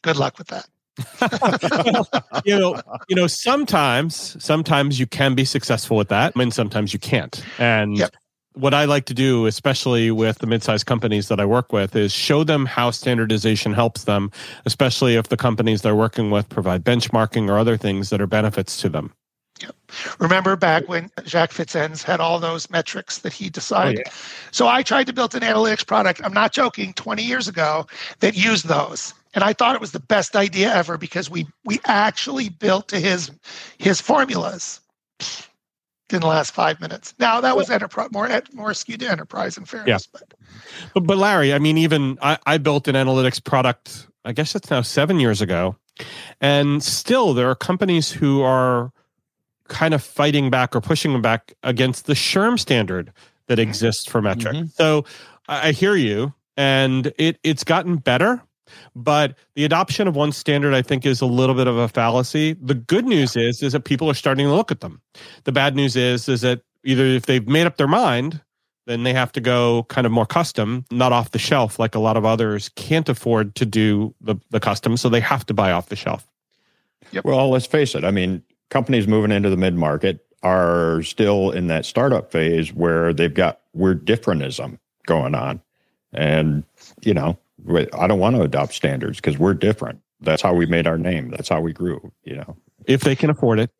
Good 0.02 0.16
luck 0.18 0.36
with 0.36 0.48
that. 0.48 0.68
you 2.44 2.58
know, 2.58 2.80
you 3.08 3.16
know, 3.16 3.26
sometimes, 3.26 4.36
sometimes 4.42 4.98
you 4.98 5.06
can 5.06 5.34
be 5.34 5.44
successful 5.44 5.96
with 5.96 6.08
that, 6.08 6.34
and 6.36 6.52
sometimes 6.52 6.92
you 6.92 6.98
can't. 6.98 7.42
And 7.58 7.96
Yep. 7.96 8.14
what 8.54 8.74
I 8.74 8.84
like 8.84 9.04
to 9.06 9.14
do, 9.14 9.46
especially 9.46 10.10
with 10.10 10.38
the 10.38 10.46
mid-sized 10.46 10.86
companies 10.86 11.28
that 11.28 11.40
I 11.40 11.44
work 11.44 11.72
with, 11.72 11.94
is 11.94 12.12
show 12.12 12.44
them 12.44 12.66
how 12.66 12.90
standardization 12.90 13.72
helps 13.72 14.04
them, 14.04 14.30
especially 14.66 15.16
if 15.16 15.28
the 15.28 15.36
companies 15.36 15.82
they're 15.82 15.94
working 15.94 16.30
with 16.30 16.48
provide 16.48 16.84
benchmarking 16.84 17.48
or 17.48 17.58
other 17.58 17.76
things 17.76 18.10
that 18.10 18.20
are 18.20 18.26
benefits 18.26 18.80
to 18.82 18.88
them. 18.88 19.12
Remember 20.20 20.54
back 20.54 20.88
when 20.88 21.10
Jac 21.24 21.50
Fitz-enz 21.50 22.02
had 22.02 22.20
all 22.20 22.38
those 22.38 22.70
metrics 22.70 23.18
that 23.18 23.32
he 23.32 23.48
decided. 23.50 23.98
Oh, 23.98 24.02
yeah. 24.06 24.12
So 24.52 24.68
I 24.68 24.84
tried 24.84 25.08
to 25.08 25.12
build 25.12 25.34
an 25.34 25.40
analytics 25.40 25.84
product. 25.84 26.20
I'm 26.22 26.32
not 26.32 26.52
joking. 26.52 26.92
20 26.92 27.24
years 27.24 27.48
ago, 27.48 27.86
that 28.20 28.36
used 28.36 28.68
those, 28.68 29.14
and 29.34 29.44
I 29.44 29.52
thought 29.52 29.74
it 29.74 29.80
was 29.80 29.92
the 29.92 30.00
best 30.00 30.36
idea 30.36 30.74
ever 30.74 30.98
because 30.98 31.30
we 31.30 31.46
we 31.64 31.80
actually 31.84 32.48
built 32.48 32.88
to 32.88 33.00
his 33.00 33.30
his 33.78 34.00
formulas. 34.00 34.80
Didn't 36.08 36.24
last 36.24 36.52
five 36.52 36.80
minutes. 36.80 37.14
Now 37.18 37.40
that 37.42 37.56
was 37.56 37.68
enterprise 37.70 38.08
more 38.12 38.30
more 38.54 38.72
skewed 38.72 39.00
to 39.00 39.10
enterprise 39.10 39.58
in 39.58 39.66
fairness, 39.66 40.06
but 40.06 40.34
But, 40.94 41.00
but 41.06 41.18
Larry, 41.18 41.52
I 41.52 41.58
mean, 41.58 41.76
even 41.78 42.18
I, 42.22 42.38
I 42.46 42.58
built 42.58 42.88
an 42.88 42.94
analytics 42.94 43.42
product, 43.42 44.06
I 44.24 44.32
guess 44.32 44.54
it's 44.54 44.70
now 44.70 44.80
seven 44.80 45.20
years 45.20 45.40
ago. 45.42 45.76
And 46.40 46.82
still, 46.82 47.34
there 47.34 47.50
are 47.50 47.54
companies 47.54 48.10
who 48.10 48.42
are 48.42 48.92
kind 49.68 49.92
of 49.92 50.02
fighting 50.02 50.48
back 50.48 50.74
or 50.74 50.80
pushing 50.80 51.12
them 51.12 51.20
back 51.22 51.52
against 51.62 52.06
the 52.06 52.14
SHRM 52.14 52.58
standard 52.58 53.12
that 53.48 53.58
exists 53.58 54.06
for 54.06 54.22
metric. 54.22 54.54
Mhm. 54.54 54.72
So 54.72 55.04
I 55.48 55.68
I 55.68 55.72
hear 55.72 55.94
you, 55.94 56.32
and 56.56 57.12
it 57.18 57.38
it's 57.42 57.64
gotten 57.64 57.96
better. 57.96 58.42
But 58.94 59.36
the 59.54 59.64
adoption 59.64 60.08
of 60.08 60.16
one 60.16 60.32
standard, 60.32 60.74
I 60.74 60.82
think, 60.82 61.06
is 61.06 61.20
a 61.20 61.26
little 61.26 61.54
bit 61.54 61.66
of 61.66 61.76
a 61.76 61.88
fallacy. 61.88 62.54
The 62.60 62.74
good 62.74 63.06
news 63.06 63.36
is, 63.36 63.62
is 63.62 63.72
that 63.72 63.84
people 63.84 64.10
are 64.10 64.14
starting 64.14 64.46
to 64.46 64.54
look 64.54 64.70
at 64.70 64.80
them. 64.80 65.00
The 65.44 65.52
bad 65.52 65.76
news 65.76 65.96
is, 65.96 66.28
is 66.28 66.40
that 66.42 66.62
either 66.84 67.04
if 67.04 67.26
they've 67.26 67.46
made 67.46 67.66
up 67.66 67.76
their 67.76 67.88
mind, 67.88 68.40
then 68.86 69.02
they 69.02 69.12
have 69.12 69.32
to 69.32 69.40
go 69.40 69.84
kind 69.84 70.06
of 70.06 70.12
more 70.12 70.24
custom, 70.26 70.84
not 70.90 71.12
off 71.12 71.32
the 71.32 71.38
shelf, 71.38 71.78
like 71.78 71.94
a 71.94 71.98
lot 71.98 72.16
of 72.16 72.24
others 72.24 72.70
can't 72.70 73.08
afford 73.08 73.54
to 73.56 73.66
do 73.66 74.14
the, 74.20 74.36
the 74.50 74.60
custom. 74.60 74.96
So 74.96 75.08
they 75.10 75.20
have 75.20 75.44
to 75.46 75.54
buy 75.54 75.72
off 75.72 75.90
the 75.90 75.96
shelf. 75.96 76.26
Well, 77.24 77.50
let's 77.50 77.66
face 77.66 77.94
it. 77.94 78.04
I 78.04 78.10
mean, 78.10 78.42
companies 78.70 79.06
moving 79.06 79.30
into 79.30 79.50
the 79.50 79.56
mid 79.56 79.74
market 79.74 80.24
are 80.42 81.02
still 81.02 81.50
in 81.50 81.66
that 81.66 81.84
startup 81.84 82.30
phase 82.30 82.72
where 82.72 83.12
they've 83.12 83.34
got 83.34 83.60
weird 83.74 84.06
differentism 84.06 84.78
going 85.06 85.34
on. 85.34 85.60
And, 86.12 86.64
you 87.02 87.12
know, 87.12 87.30
we- 87.30 87.38
I 87.66 88.06
don't 88.06 88.18
want 88.18 88.36
to 88.36 88.42
adopt 88.42 88.74
standards 88.74 89.18
because 89.18 89.38
we're 89.38 89.54
different. 89.54 90.00
That's 90.20 90.42
how 90.42 90.54
we 90.54 90.66
made 90.66 90.86
our 90.86 90.98
name. 90.98 91.30
That's 91.30 91.48
how 91.48 91.60
we 91.60 91.72
grew, 91.72 92.12
you 92.24 92.36
know, 92.36 92.56
If 92.86 93.02
they 93.02 93.14
can 93.16 93.30
afford 93.30 93.58
it, 93.60 93.70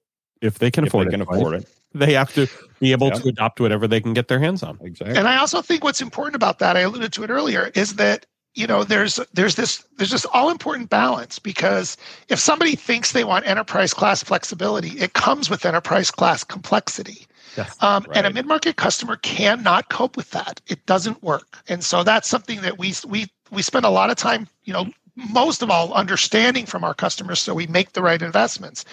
if 0.40 0.58
they 0.58 0.70
can 0.70 0.84
if 0.86 0.92
they 0.92 0.98
afford 0.98 1.10
can 1.10 1.20
it, 1.22 1.28
afford 1.28 1.54
it. 1.54 1.68
they 1.94 2.12
have 2.14 2.32
to 2.34 2.46
be 2.80 2.92
able 2.92 3.08
Yeah. 3.08 3.14
to 3.14 3.28
adopt 3.28 3.60
whatever 3.60 3.88
they 3.88 4.00
can 4.00 4.14
get 4.14 4.28
their 4.28 4.38
hands 4.38 4.62
on. 4.62 4.78
Exactly. 4.82 5.16
and 5.16 5.26
I 5.28 5.36
also 5.38 5.62
think 5.62 5.82
what's 5.84 6.00
important 6.00 6.36
about 6.36 6.58
that, 6.60 6.76
I 6.76 6.80
alluded 6.80 7.12
to 7.14 7.24
it 7.24 7.30
earlier, 7.30 7.70
is 7.74 7.96
that 7.96 8.26
you 8.54 8.66
know 8.66 8.82
there's 8.84 9.18
there's 9.34 9.54
this 9.56 9.84
there's 9.96 10.10
this 10.10 10.24
all 10.26 10.48
important 10.50 10.90
balance 10.90 11.38
because 11.38 11.96
if 12.28 12.38
somebody 12.38 12.76
thinks 12.76 13.12
they 13.12 13.24
want 13.24 13.46
enterprise 13.46 13.92
class 13.94 14.22
flexibility, 14.22 14.90
it 14.98 15.12
comes 15.14 15.50
with 15.50 15.64
enterprise 15.66 16.10
class 16.10 16.44
complexity. 16.44 17.26
Yes. 17.56 17.76
Um, 17.82 18.06
And 18.14 18.26
a 18.26 18.32
mid-market 18.32 18.76
customer 18.76 19.16
cannot 19.16 19.88
cope 19.88 20.16
with 20.16 20.30
that. 20.30 20.60
It 20.68 20.84
doesn't 20.86 21.22
work. 21.22 21.58
And 21.68 21.82
so 21.82 22.04
that's 22.04 22.28
something 22.28 22.60
that 22.60 22.78
we 22.78 22.94
we 23.08 23.26
we 23.50 23.62
spend 23.62 23.84
a 23.84 23.90
lot 23.90 24.10
of 24.10 24.16
time, 24.16 24.48
you 24.64 24.72
know, 24.72 24.86
most 25.16 25.62
of 25.62 25.70
all 25.70 25.92
understanding 25.92 26.66
from 26.66 26.84
our 26.84 26.94
customers 26.94 27.40
so 27.40 27.54
we 27.54 27.66
make 27.66 27.92
the 27.92 28.02
right 28.02 28.22
investments. 28.22 28.84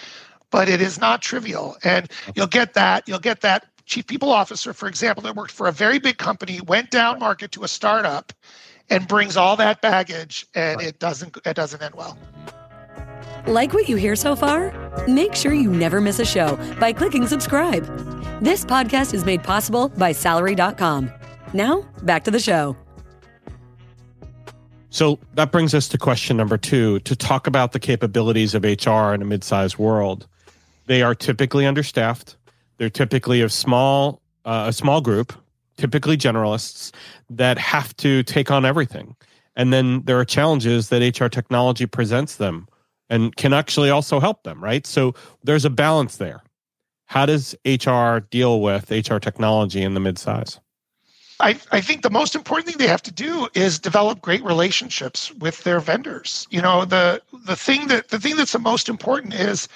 But 0.51 0.69
it 0.69 0.81
is 0.81 0.99
not 0.99 1.21
trivial. 1.21 1.77
And 1.83 2.09
you'll 2.35 2.47
get 2.47 2.73
that, 2.73 3.07
you'll 3.07 3.19
get 3.19 3.41
that 3.41 3.67
chief 3.85 4.07
people 4.07 4.31
officer, 4.31 4.73
for 4.73 4.87
example, 4.87 5.23
that 5.23 5.35
worked 5.35 5.51
for 5.51 5.67
a 5.67 5.71
very 5.71 5.99
big 5.99 6.17
company, 6.17 6.59
went 6.61 6.91
down 6.91 7.19
market 7.19 7.51
to 7.53 7.63
a 7.63 7.67
startup 7.67 8.33
and 8.89 9.07
brings 9.07 9.37
all 9.37 9.55
that 9.55 9.81
baggage 9.81 10.45
and 10.53 10.81
it 10.81 10.99
doesn't 10.99 11.37
it 11.45 11.55
doesn't 11.55 11.81
end 11.81 11.95
well. 11.95 12.17
Like 13.47 13.73
what 13.73 13.87
you 13.89 13.95
hear 13.95 14.15
so 14.15 14.35
far? 14.35 14.73
Make 15.07 15.35
sure 15.35 15.53
you 15.53 15.71
never 15.71 16.01
miss 16.01 16.19
a 16.19 16.25
show 16.25 16.55
by 16.79 16.93
clicking 16.93 17.27
subscribe. 17.27 17.85
This 18.41 18.65
podcast 18.65 19.13
is 19.13 19.25
made 19.25 19.43
possible 19.43 19.89
by 19.89 20.11
Salary.com. 20.11 21.11
Now, 21.53 21.87
back 22.03 22.23
to 22.25 22.31
the 22.31 22.39
show. 22.39 22.75
So 24.95 25.19
that 25.33 25.51
brings 25.51 25.73
us 25.73 25.89
to 25.89 25.97
question 25.97 26.37
number 26.37 26.57
two 26.57 27.01
to 27.01 27.17
talk 27.17 27.47
about 27.47 27.73
the 27.73 27.81
capabilities 27.81 28.55
of 28.55 28.63
HR 28.63 29.13
in 29.13 29.21
a 29.21 29.25
mid-sized 29.25 29.77
world. 29.77 30.25
They 30.85 31.01
are 31.01 31.13
typically 31.13 31.65
understaffed. 31.65 32.37
They're 32.77 32.89
typically 32.89 33.41
a 33.41 33.49
small 33.49 34.21
uh, 34.45 34.67
a 34.69 34.71
small 34.71 35.01
group, 35.01 35.33
typically 35.75 36.15
generalists 36.15 36.93
that 37.29 37.57
have 37.57 37.93
to 37.97 38.23
take 38.23 38.49
on 38.51 38.63
everything. 38.63 39.17
And 39.57 39.73
then 39.73 40.01
there 40.03 40.17
are 40.17 40.23
challenges 40.23 40.87
that 40.87 41.19
HR 41.19 41.27
technology 41.27 41.85
presents 41.85 42.37
them 42.37 42.65
and 43.09 43.35
can 43.35 43.51
actually 43.51 43.89
also 43.89 44.21
help 44.21 44.43
them, 44.43 44.63
right? 44.63 44.87
So 44.87 45.13
there's 45.43 45.65
a 45.65 45.69
balance 45.69 46.15
there. 46.15 46.41
How 47.07 47.25
does 47.25 47.53
HR 47.65 48.19
deal 48.29 48.61
with 48.61 48.89
HR 48.91 49.17
technology 49.17 49.81
in 49.81 49.93
the 49.93 49.99
mid-size? 49.99 50.61
I, 51.39 51.59
I 51.71 51.81
think 51.81 52.01
the 52.01 52.09
most 52.09 52.35
important 52.35 52.67
thing 52.67 52.77
they 52.77 52.87
have 52.87 53.03
to 53.03 53.11
do 53.11 53.49
is 53.53 53.79
develop 53.79 54.21
great 54.21 54.43
relationships 54.43 55.31
with 55.33 55.63
their 55.63 55.79
vendors. 55.79 56.47
You 56.49 56.61
know, 56.61 56.85
the 56.85 57.21
the 57.45 57.55
thing 57.57 57.87
that 57.87 58.09
the 58.09 58.19
thing 58.19 58.37
that's 58.37 58.53
the 58.53 58.59
most 58.59 58.89
important 58.89 59.33
is 59.33 59.67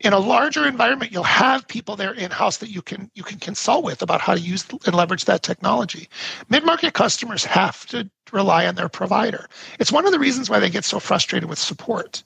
in 0.00 0.12
a 0.12 0.18
larger 0.18 0.66
environment, 0.66 1.12
you'll 1.12 1.22
have 1.22 1.66
people 1.68 1.96
there 1.96 2.12
in 2.12 2.30
house 2.30 2.58
that 2.58 2.70
you 2.70 2.82
can 2.82 3.10
you 3.14 3.22
can 3.22 3.38
consult 3.38 3.82
with 3.84 4.02
about 4.02 4.20
how 4.20 4.34
to 4.34 4.40
use 4.40 4.66
and 4.84 4.94
leverage 4.94 5.24
that 5.24 5.42
technology. 5.42 6.08
Mid 6.50 6.64
market 6.64 6.92
customers 6.92 7.44
have 7.44 7.86
to 7.86 8.08
rely 8.32 8.66
on 8.66 8.74
their 8.74 8.90
provider. 8.90 9.48
It's 9.80 9.92
one 9.92 10.04
of 10.06 10.12
the 10.12 10.18
reasons 10.18 10.50
why 10.50 10.60
they 10.60 10.70
get 10.70 10.84
so 10.84 11.00
frustrated 11.00 11.48
with 11.48 11.58
support, 11.58 12.22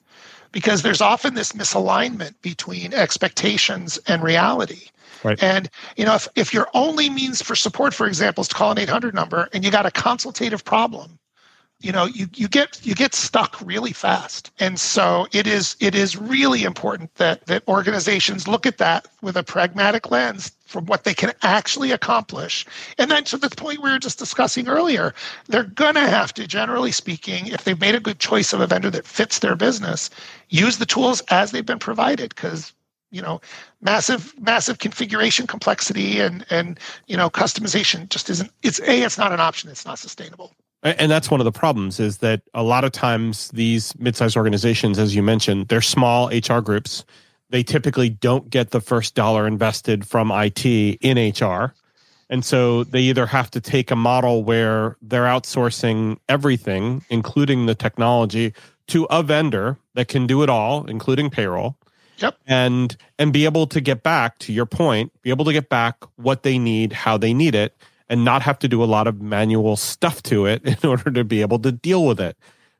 because 0.51 0.83
there's 0.83 1.01
often 1.01 1.35
this 1.35 1.53
misalignment 1.53 2.35
between 2.43 2.93
expectations 2.93 3.99
and 4.09 4.23
reality. 4.23 4.89
Right. 5.23 5.43
And 5.43 5.69
you 5.97 6.05
know, 6.05 6.15
if, 6.15 6.29
if 6.35 6.55
your 6.55 6.69
only 6.75 7.11
means 7.11 7.43
for 7.43 7.55
support, 7.55 7.95
for 7.95 8.07
example, 8.07 8.43
is 8.43 8.49
to 8.49 8.55
call 8.55 8.71
an 8.71 8.79
800 8.79 9.15
number 9.15 9.49
and 9.53 9.65
you 9.65 9.71
got 9.71 9.87
a 9.87 9.91
consultative 9.91 10.65
problem, 10.65 11.19
you 11.81 11.93
know, 11.93 12.05
you, 12.05 12.27
you 12.35 12.47
get 12.47 12.79
you 12.85 12.95
get 12.95 13.15
stuck 13.15 13.59
really 13.63 13.93
fast. 13.93 14.51
And 14.59 14.79
so 14.79 15.27
it 15.33 15.47
is 15.47 15.77
it 15.81 15.95
is 15.95 16.17
really 16.17 16.65
important 16.65 17.15
that 17.15 17.47
that 17.47 17.67
organizations 17.67 18.47
look 18.47 18.67
at 18.67 18.79
that 18.79 19.09
with 19.23 19.37
a 19.37 19.43
pragmatic 19.43 20.11
lens 20.11 20.53
from 20.67 20.87
what 20.87 21.05
they 21.05 21.15
can 21.15 21.33
actually 21.43 21.91
accomplish. 21.91 22.67
And 22.99 23.11
then 23.11 23.25
to 23.25 23.39
the 23.39 23.49
point 23.49 23.83
we 23.83 23.91
were 23.91 23.99
just 23.99 24.19
discussing 24.19 24.69
earlier, 24.69 25.15
they're 25.49 25.65
gonna 25.65 26.09
have 26.09 26.35
to, 26.35 26.47
generally 26.47 26.93
speaking, 26.93 27.47
if 27.47 27.65
they've 27.65 27.81
made 27.81 27.95
a 27.95 28.01
good 28.01 28.19
choice 28.19 28.53
of 28.53 28.61
a 28.61 28.67
vendor 28.67 28.91
that 28.91 29.07
fits 29.07 29.39
their 29.39 29.57
business, 29.57 30.11
use 30.51 30.79
the 30.79 30.87
tools 30.87 31.23
as 31.31 31.51
they've 31.51 31.65
been 31.65 31.79
provided 31.79 32.35
because 32.35 32.75
you 33.11 33.23
know 33.23 33.41
massive 33.81 34.35
massive 34.41 34.79
configuration 34.79 35.47
complexity 35.47 36.21
and 36.21 36.45
and 36.51 36.79
you 37.07 37.17
know 37.17 37.29
customization 37.31 38.09
just 38.09 38.31
isn't 38.31 38.51
it's 38.63 38.81
a 38.81 39.03
it's 39.03 39.19
not 39.19 39.33
an 39.33 39.41
option 39.41 39.71
it's 39.71 39.85
not 39.85 39.99
sustainable 39.99 40.53
And 40.83 41.11
that's 41.11 41.31
one 41.31 41.41
of 41.41 41.45
the 41.45 41.53
problems 41.53 42.01
is 42.01 42.19
that 42.19 42.41
a 42.55 42.63
lot 42.63 42.85
of 42.85 42.93
times 42.93 43.51
these 43.51 43.95
mid-sized 43.99 44.35
organizations, 44.35 44.99
as 44.99 45.15
you 45.15 45.23
mentioned, 45.23 45.69
they're 45.69 45.83
small 45.83 46.29
HR 46.29 46.61
groups. 46.61 47.05
They 47.51 47.63
typically 47.63 48.09
don't 48.09 48.49
get 48.49 48.71
the 48.71 48.81
first 48.81 49.15
dollar 49.15 49.47
invested 49.47 50.07
from 50.07 50.31
IT 50.31 50.65
in 50.65 51.19
HR. 51.19 51.75
And 52.31 52.45
so 52.45 52.85
they 52.85 53.01
either 53.01 53.27
have 53.27 53.51
to 53.51 53.61
take 53.61 53.91
a 53.91 53.97
model 53.97 54.43
where 54.43 54.97
they're 55.03 55.25
outsourcing 55.25 56.17
everything, 56.29 57.05
including 57.11 57.67
the 57.67 57.75
technology, 57.75 58.55
to 58.87 59.05
a 59.11 59.23
vendor 59.23 59.77
that 59.95 60.09
can 60.09 60.27
do 60.27 60.43
it 60.43 60.49
all, 60.49 60.87
including 60.87 61.29
payroll. 61.29 61.77
Yep. 62.21 62.39
And 62.47 62.97
and 63.19 63.33
be 63.33 63.45
able 63.45 63.67
to 63.69 63.81
get 63.81 64.03
back 64.03 64.39
to 64.41 64.53
your 64.53 64.67
point, 64.67 65.13
be 65.23 65.31
able 65.31 65.45
to 65.45 65.53
get 65.53 65.69
back 65.69 65.97
what 66.17 66.43
they 66.43 66.59
need, 66.59 66.93
how 66.93 67.17
they 67.17 67.33
need 67.33 67.55
it, 67.55 67.77
and 68.09 68.25
not 68.25 68.43
have 68.43 68.59
to 68.61 68.69
do 68.69 68.83
a 68.83 68.87
lot 68.87 69.07
of 69.07 69.21
manual 69.21 69.77
stuff 69.77 70.23
to 70.25 70.47
it 70.47 70.63
in 70.85 70.89
order 70.89 71.11
to 71.11 71.25
be 71.25 71.41
able 71.41 71.59
to 71.61 71.73
deal 71.73 72.07
with 72.07 72.21
it 72.21 72.37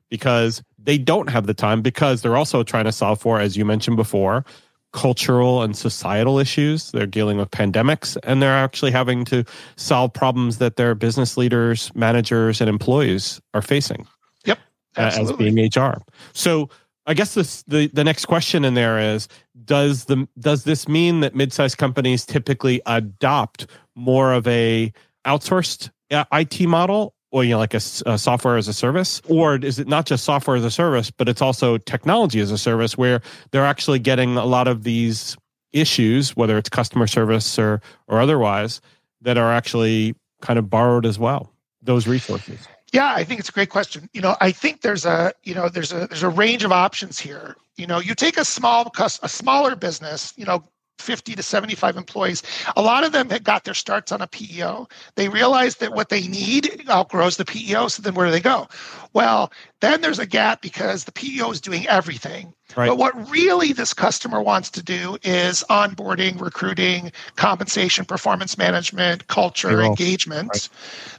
because 0.09 0.61
they 0.77 0.97
don't 0.97 1.29
have 1.29 1.47
the 1.47 1.53
time 1.53 1.81
because 1.81 2.21
they're 2.21 2.37
also 2.37 2.63
trying 2.63 2.85
to 2.85 2.91
solve 2.91 3.19
for 3.19 3.39
as 3.39 3.55
you 3.55 3.65
mentioned 3.65 3.97
before 3.97 4.45
cultural 4.93 5.61
and 5.61 5.75
societal 5.75 6.37
issues. 6.37 6.91
They're 6.91 7.05
dealing 7.05 7.37
with 7.37 7.51
pandemics 7.51 8.17
and 8.23 8.41
they're 8.41 8.51
actually 8.51 8.91
having 8.91 9.25
to 9.25 9.45
solve 9.77 10.13
problems 10.13 10.57
that 10.57 10.75
their 10.75 10.95
business 10.95 11.37
leaders, 11.37 11.91
managers, 11.95 12.61
and 12.61 12.69
employees 12.69 13.41
are 13.53 13.61
facing. 13.61 14.07
Yep. 14.45 14.59
Absolutely. 14.97 15.47
As 15.47 15.55
being 15.55 15.69
HR. 15.73 16.01
So 16.33 16.69
I 17.05 17.13
guess 17.13 17.33
this, 17.33 17.63
the 17.63 17.87
the 17.87 18.03
next 18.03 18.25
question 18.25 18.63
in 18.63 18.73
there 18.73 18.99
is 18.99 19.27
does 19.65 20.05
the 20.05 20.27
does 20.39 20.63
this 20.63 20.87
mean 20.87 21.21
that 21.21 21.35
mid-sized 21.35 21.77
companies 21.77 22.25
typically 22.25 22.81
adopt 22.85 23.67
more 23.95 24.33
of 24.33 24.47
a 24.47 24.93
outsourced 25.25 25.89
uh, 26.11 26.25
IT 26.31 26.61
model? 26.67 27.15
Or 27.33 27.45
you 27.45 27.51
know 27.51 27.59
like 27.59 27.73
a, 27.73 27.81
a, 28.05 28.17
software 28.17 28.57
as 28.57 28.67
a 28.67 28.73
service? 28.73 29.21
Or 29.29 29.55
is 29.55 29.79
it 29.79 29.87
not 29.87 30.05
just 30.05 30.25
software 30.25 30.57
as 30.57 30.65
a 30.65 30.71
service 30.71 31.09
but 31.09 31.29
it's 31.29 31.41
also 31.41 31.77
technology 31.77 32.41
as 32.41 32.51
a 32.51 32.57
service 32.57 32.97
where 32.97 33.21
they're 33.51 33.65
actually 33.65 33.99
getting 33.99 34.35
a 34.35 34.45
lot 34.45 34.67
of 34.67 34.83
these 34.83 35.37
issues 35.71 36.35
whether 36.35 36.57
it's 36.57 36.69
customer 36.69 37.07
service 37.07 37.57
or 37.57 37.81
or 38.07 38.19
otherwise 38.19 38.81
that 39.21 39.37
are 39.37 39.51
actually 39.51 40.13
kind 40.41 40.59
of 40.59 40.69
borrowed 40.69 41.05
as 41.05 41.17
well 41.17 41.51
those 41.81 42.07
resources 42.07 42.67
yeah 42.91 43.13
i 43.15 43.23
think 43.23 43.39
it's 43.39 43.49
a 43.49 43.53
great 43.53 43.69
question. 43.69 44.09
You 44.13 44.21
know 44.21 44.35
i 44.41 44.51
think 44.51 44.81
there's 44.81 45.05
a 45.05 45.33
you 45.43 45.55
know 45.55 45.69
there's 45.69 45.91
a 45.91 46.07
there's 46.07 46.23
a 46.23 46.29
range 46.29 46.63
of 46.63 46.71
options 46.71 47.19
here. 47.19 47.55
You 47.77 47.87
know 47.87 47.99
you 47.99 48.15
take 48.15 48.37
a 48.37 48.45
small 48.45 48.91
a 48.99 49.29
smaller 49.29 49.75
business 49.75 50.33
you 50.37 50.45
know 50.45 50.63
50 51.01 51.35
to 51.35 51.43
75 51.43 51.97
employees. 51.97 52.43
A 52.75 52.81
lot 52.81 53.03
of 53.03 53.11
them 53.11 53.29
had 53.29 53.43
got 53.43 53.63
their 53.63 53.73
starts 53.73 54.11
on 54.11 54.21
a 54.21 54.27
PEO. 54.27 54.87
They 55.15 55.29
realized 55.29 55.79
that 55.79 55.93
what 55.93 56.09
they 56.09 56.27
need 56.27 56.83
outgrows 56.89 57.37
the 57.37 57.45
PEO. 57.45 57.87
So 57.87 58.01
then 58.01 58.13
where 58.13 58.27
do 58.27 58.31
they 58.31 58.39
go? 58.39 58.67
Well, 59.13 59.51
then 59.81 60.01
there's 60.01 60.19
a 60.19 60.25
gap 60.25 60.61
because 60.61 61.03
the 61.03 61.11
PEO 61.11 61.51
is 61.51 61.61
doing 61.61 61.87
everything. 61.87 62.53
Right. 62.75 62.87
But 62.87 62.97
what 62.97 63.29
really 63.29 63.73
this 63.73 63.93
customer 63.93 64.41
wants 64.41 64.69
to 64.71 64.83
do 64.83 65.17
is 65.23 65.63
onboarding, 65.69 66.39
recruiting, 66.39 67.11
compensation, 67.35 68.05
performance 68.05 68.57
management, 68.57 69.27
culture, 69.27 69.69
payroll. 69.69 69.87
engagement. 69.87 70.49
Right. 70.53 70.69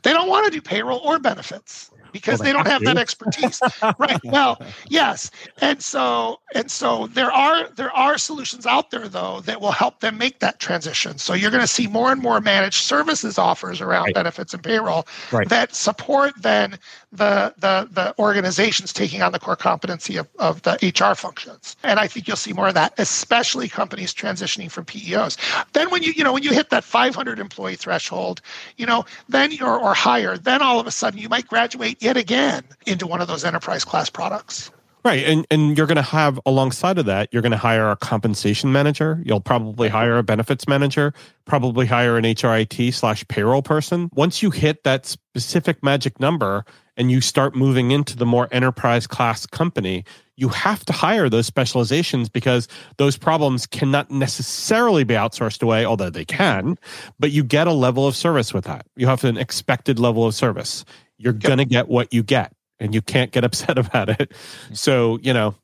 They 0.02 0.12
don't 0.12 0.28
want 0.28 0.46
to 0.46 0.50
do 0.50 0.62
payroll 0.62 1.00
or 1.00 1.18
benefits 1.18 1.90
because 2.12 2.38
well, 2.38 2.44
they, 2.44 2.50
they, 2.50 2.52
don't 2.52 2.66
have, 2.66 2.82
have 2.82 2.94
that 2.94 2.98
expertise. 2.98 3.60
Right. 3.98 4.18
Well 4.24 4.60
yes. 4.88 5.30
And 5.60 5.82
so 5.82 6.40
and 6.54 6.70
so 6.70 7.06
there 7.08 7.32
are 7.32 7.68
there 7.70 7.92
are 7.92 8.18
solutions 8.18 8.66
out 8.66 8.90
there 8.90 9.08
though 9.08 9.40
that 9.40 9.60
will 9.60 9.72
help 9.72 10.00
them 10.00 10.18
make 10.18 10.40
that 10.40 10.60
transition. 10.60 11.18
So 11.18 11.34
you're 11.34 11.50
going 11.50 11.62
to 11.62 11.66
see 11.66 11.86
more 11.86 12.12
and 12.12 12.20
more 12.20 12.40
managed 12.40 12.82
services 12.82 13.38
offers 13.38 13.80
around 13.80 14.04
right. 14.04 14.14
benefits 14.14 14.54
and 14.54 14.62
payroll 14.62 15.06
right. 15.30 15.48
that 15.48 15.74
support 15.74 16.32
then 16.40 16.78
the 17.12 17.54
the 17.58 17.88
the 17.90 18.14
organizations 18.18 18.92
taking 18.92 19.22
on 19.22 19.32
the 19.32 19.38
core 19.38 19.56
competency 19.56 20.16
of, 20.16 20.28
of 20.38 20.62
the 20.62 20.72
hr 20.98 21.14
functions. 21.14 21.76
And 21.82 21.98
i 21.98 22.06
think 22.06 22.26
you'll 22.26 22.36
see 22.36 22.52
more 22.52 22.68
of 22.68 22.74
that 22.74 22.94
especially 22.98 23.68
companies 23.68 24.14
transitioning 24.14 24.70
from 24.70 24.84
peos 24.84 25.36
then 25.72 25.90
when 25.90 26.02
you 26.02 26.12
you 26.12 26.24
know 26.24 26.32
when 26.32 26.42
you 26.42 26.52
hit 26.52 26.70
that 26.70 26.84
500 26.84 27.38
employee 27.38 27.76
threshold 27.76 28.40
you 28.76 28.86
know 28.86 29.04
then 29.28 29.52
you're 29.52 29.78
or 29.78 29.94
higher 29.94 30.36
then 30.36 30.62
all 30.62 30.80
of 30.80 30.86
a 30.86 30.90
sudden 30.90 31.18
you 31.18 31.28
might 31.28 31.46
graduate 31.46 32.01
yet 32.02 32.16
again 32.16 32.64
into 32.86 33.06
one 33.06 33.20
of 33.20 33.28
those 33.28 33.44
enterprise 33.44 33.84
class 33.84 34.10
products. 34.10 34.70
Right. 35.04 35.24
And 35.24 35.44
and 35.50 35.76
you're 35.76 35.88
going 35.88 35.96
to 35.96 36.02
have 36.02 36.38
alongside 36.46 36.96
of 36.96 37.06
that, 37.06 37.28
you're 37.32 37.42
going 37.42 37.50
to 37.50 37.58
hire 37.58 37.90
a 37.90 37.96
compensation 37.96 38.70
manager. 38.70 39.20
You'll 39.24 39.40
probably 39.40 39.88
hire 39.88 40.16
a 40.16 40.22
benefits 40.22 40.68
manager, 40.68 41.12
probably 41.44 41.86
hire 41.86 42.16
an 42.16 42.24
HRIT 42.24 42.94
slash 42.94 43.26
payroll 43.26 43.62
person. 43.62 44.10
Once 44.14 44.42
you 44.42 44.50
hit 44.50 44.84
that 44.84 45.06
specific 45.06 45.82
magic 45.82 46.20
number 46.20 46.64
and 46.96 47.10
you 47.10 47.20
start 47.20 47.56
moving 47.56 47.90
into 47.90 48.16
the 48.16 48.26
more 48.26 48.48
enterprise 48.52 49.08
class 49.08 49.44
company, 49.44 50.04
you 50.36 50.48
have 50.50 50.84
to 50.84 50.92
hire 50.92 51.28
those 51.28 51.46
specializations 51.46 52.28
because 52.28 52.68
those 52.96 53.16
problems 53.16 53.66
cannot 53.66 54.08
necessarily 54.10 55.02
be 55.02 55.14
outsourced 55.14 55.62
away, 55.62 55.84
although 55.84 56.10
they 56.10 56.24
can, 56.24 56.78
but 57.18 57.32
you 57.32 57.42
get 57.42 57.66
a 57.66 57.72
level 57.72 58.06
of 58.06 58.14
service 58.14 58.54
with 58.54 58.64
that. 58.64 58.86
You 58.96 59.08
have 59.08 59.24
an 59.24 59.36
expected 59.36 59.98
level 59.98 60.26
of 60.26 60.34
service 60.34 60.84
you're 61.22 61.34
yep. 61.34 61.42
going 61.42 61.58
to 61.58 61.64
get 61.64 61.88
what 61.88 62.12
you 62.12 62.22
get 62.22 62.52
and 62.80 62.94
you 62.94 63.00
can't 63.00 63.30
get 63.30 63.44
upset 63.48 63.78
about 63.78 64.08
it. 64.08 64.30
Mm-hmm. 64.30 64.74
So, 64.74 65.18
you 65.22 65.32
know, 65.32 65.54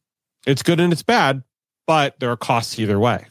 it's 0.47 0.63
good 0.63 0.81
and 0.81 0.93
it's 0.93 1.03
bad, 1.03 1.43
but 1.87 2.19
there 2.21 2.31
are 2.31 2.37
costs 2.37 2.79
either 2.79 2.99
way. 2.99 3.27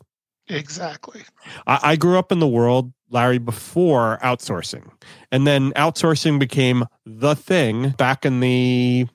Exactly. 0.49 1.23
I, 1.65 1.79
I 1.83 1.95
grew 1.95 2.17
up 2.17 2.31
in 2.31 2.39
the 2.39 2.47
world, 2.47 2.93
Larry, 3.09 3.37
before 3.37 4.19
outsourcing. 4.23 4.89
And 5.31 5.45
then 5.45 5.71
outsourcing 5.73 6.39
became 6.39 6.85
the 7.05 7.35
thing 7.35 7.89
back 7.91 8.25
in 8.25 8.39
the 8.39 9.07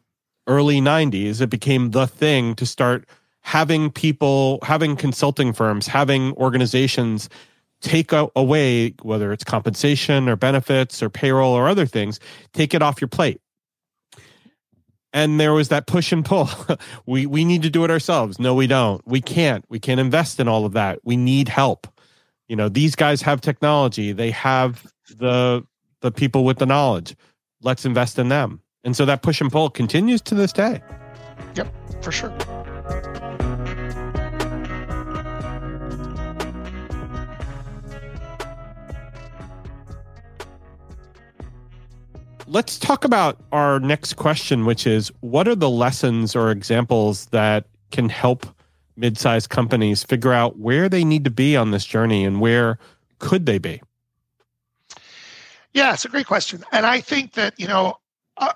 early 0.46 0.80
90s. 0.80 1.40
It 1.40 1.48
became 1.48 1.90
the 1.90 2.06
thing 2.06 2.54
to 2.56 2.66
start 2.66 3.06
having 3.40 3.90
people, 3.90 4.58
having 4.62 4.96
consulting 4.96 5.52
firms, 5.52 5.86
having 5.86 6.32
organizations 6.34 7.28
take 7.82 8.12
away 8.12 8.94
whether 9.02 9.32
it's 9.32 9.44
compensation 9.44 10.28
or 10.28 10.36
benefits 10.36 11.02
or 11.02 11.10
payroll 11.10 11.52
or 11.52 11.68
other 11.68 11.86
things 11.86 12.20
take 12.52 12.74
it 12.74 12.82
off 12.82 13.00
your 13.00 13.08
plate. 13.08 13.40
And 15.12 15.38
there 15.38 15.52
was 15.52 15.68
that 15.68 15.86
push 15.86 16.10
and 16.12 16.24
pull. 16.24 16.48
We 17.06 17.26
we 17.26 17.44
need 17.44 17.62
to 17.62 17.70
do 17.70 17.84
it 17.84 17.90
ourselves. 17.90 18.38
No 18.38 18.54
we 18.54 18.66
don't. 18.66 19.06
We 19.06 19.20
can't. 19.20 19.64
We 19.68 19.78
can't 19.78 20.00
invest 20.00 20.40
in 20.40 20.48
all 20.48 20.64
of 20.64 20.72
that. 20.72 21.00
We 21.04 21.16
need 21.16 21.48
help. 21.48 21.86
You 22.48 22.56
know 22.56 22.68
these 22.68 22.94
guys 22.94 23.20
have 23.22 23.40
technology. 23.40 24.12
They 24.12 24.30
have 24.30 24.86
the 25.08 25.66
the 26.00 26.10
people 26.10 26.44
with 26.44 26.58
the 26.58 26.66
knowledge. 26.66 27.14
Let's 27.60 27.84
invest 27.84 28.18
in 28.18 28.28
them. 28.28 28.60
And 28.84 28.96
so 28.96 29.04
that 29.04 29.22
push 29.22 29.40
and 29.40 29.52
pull 29.52 29.70
continues 29.70 30.20
to 30.22 30.34
this 30.34 30.52
day. 30.52 30.82
Yep 31.54 31.72
for 32.02 32.12
sure 32.12 32.30
let's 42.52 42.78
talk 42.78 43.04
about 43.04 43.40
our 43.50 43.80
next 43.80 44.16
question, 44.16 44.66
which 44.66 44.86
is 44.86 45.10
what 45.20 45.48
are 45.48 45.54
the 45.54 45.70
lessons 45.70 46.36
or 46.36 46.50
examples 46.50 47.26
that 47.26 47.64
can 47.90 48.10
help 48.10 48.46
mid-sized 48.94 49.48
companies 49.48 50.04
figure 50.04 50.34
out 50.34 50.58
where 50.58 50.88
they 50.88 51.02
need 51.02 51.24
to 51.24 51.30
be 51.30 51.56
on 51.56 51.70
this 51.70 51.86
journey 51.86 52.24
and 52.24 52.40
where 52.40 52.78
could 53.18 53.46
they 53.46 53.56
be? 53.56 53.80
Yeah, 55.72 55.94
it's 55.94 56.04
a 56.04 56.10
great 56.10 56.26
question. 56.26 56.62
And 56.72 56.84
I 56.84 57.00
think 57.00 57.32
that, 57.32 57.58
you 57.58 57.66
know, 57.66 57.96
uh, 58.36 58.52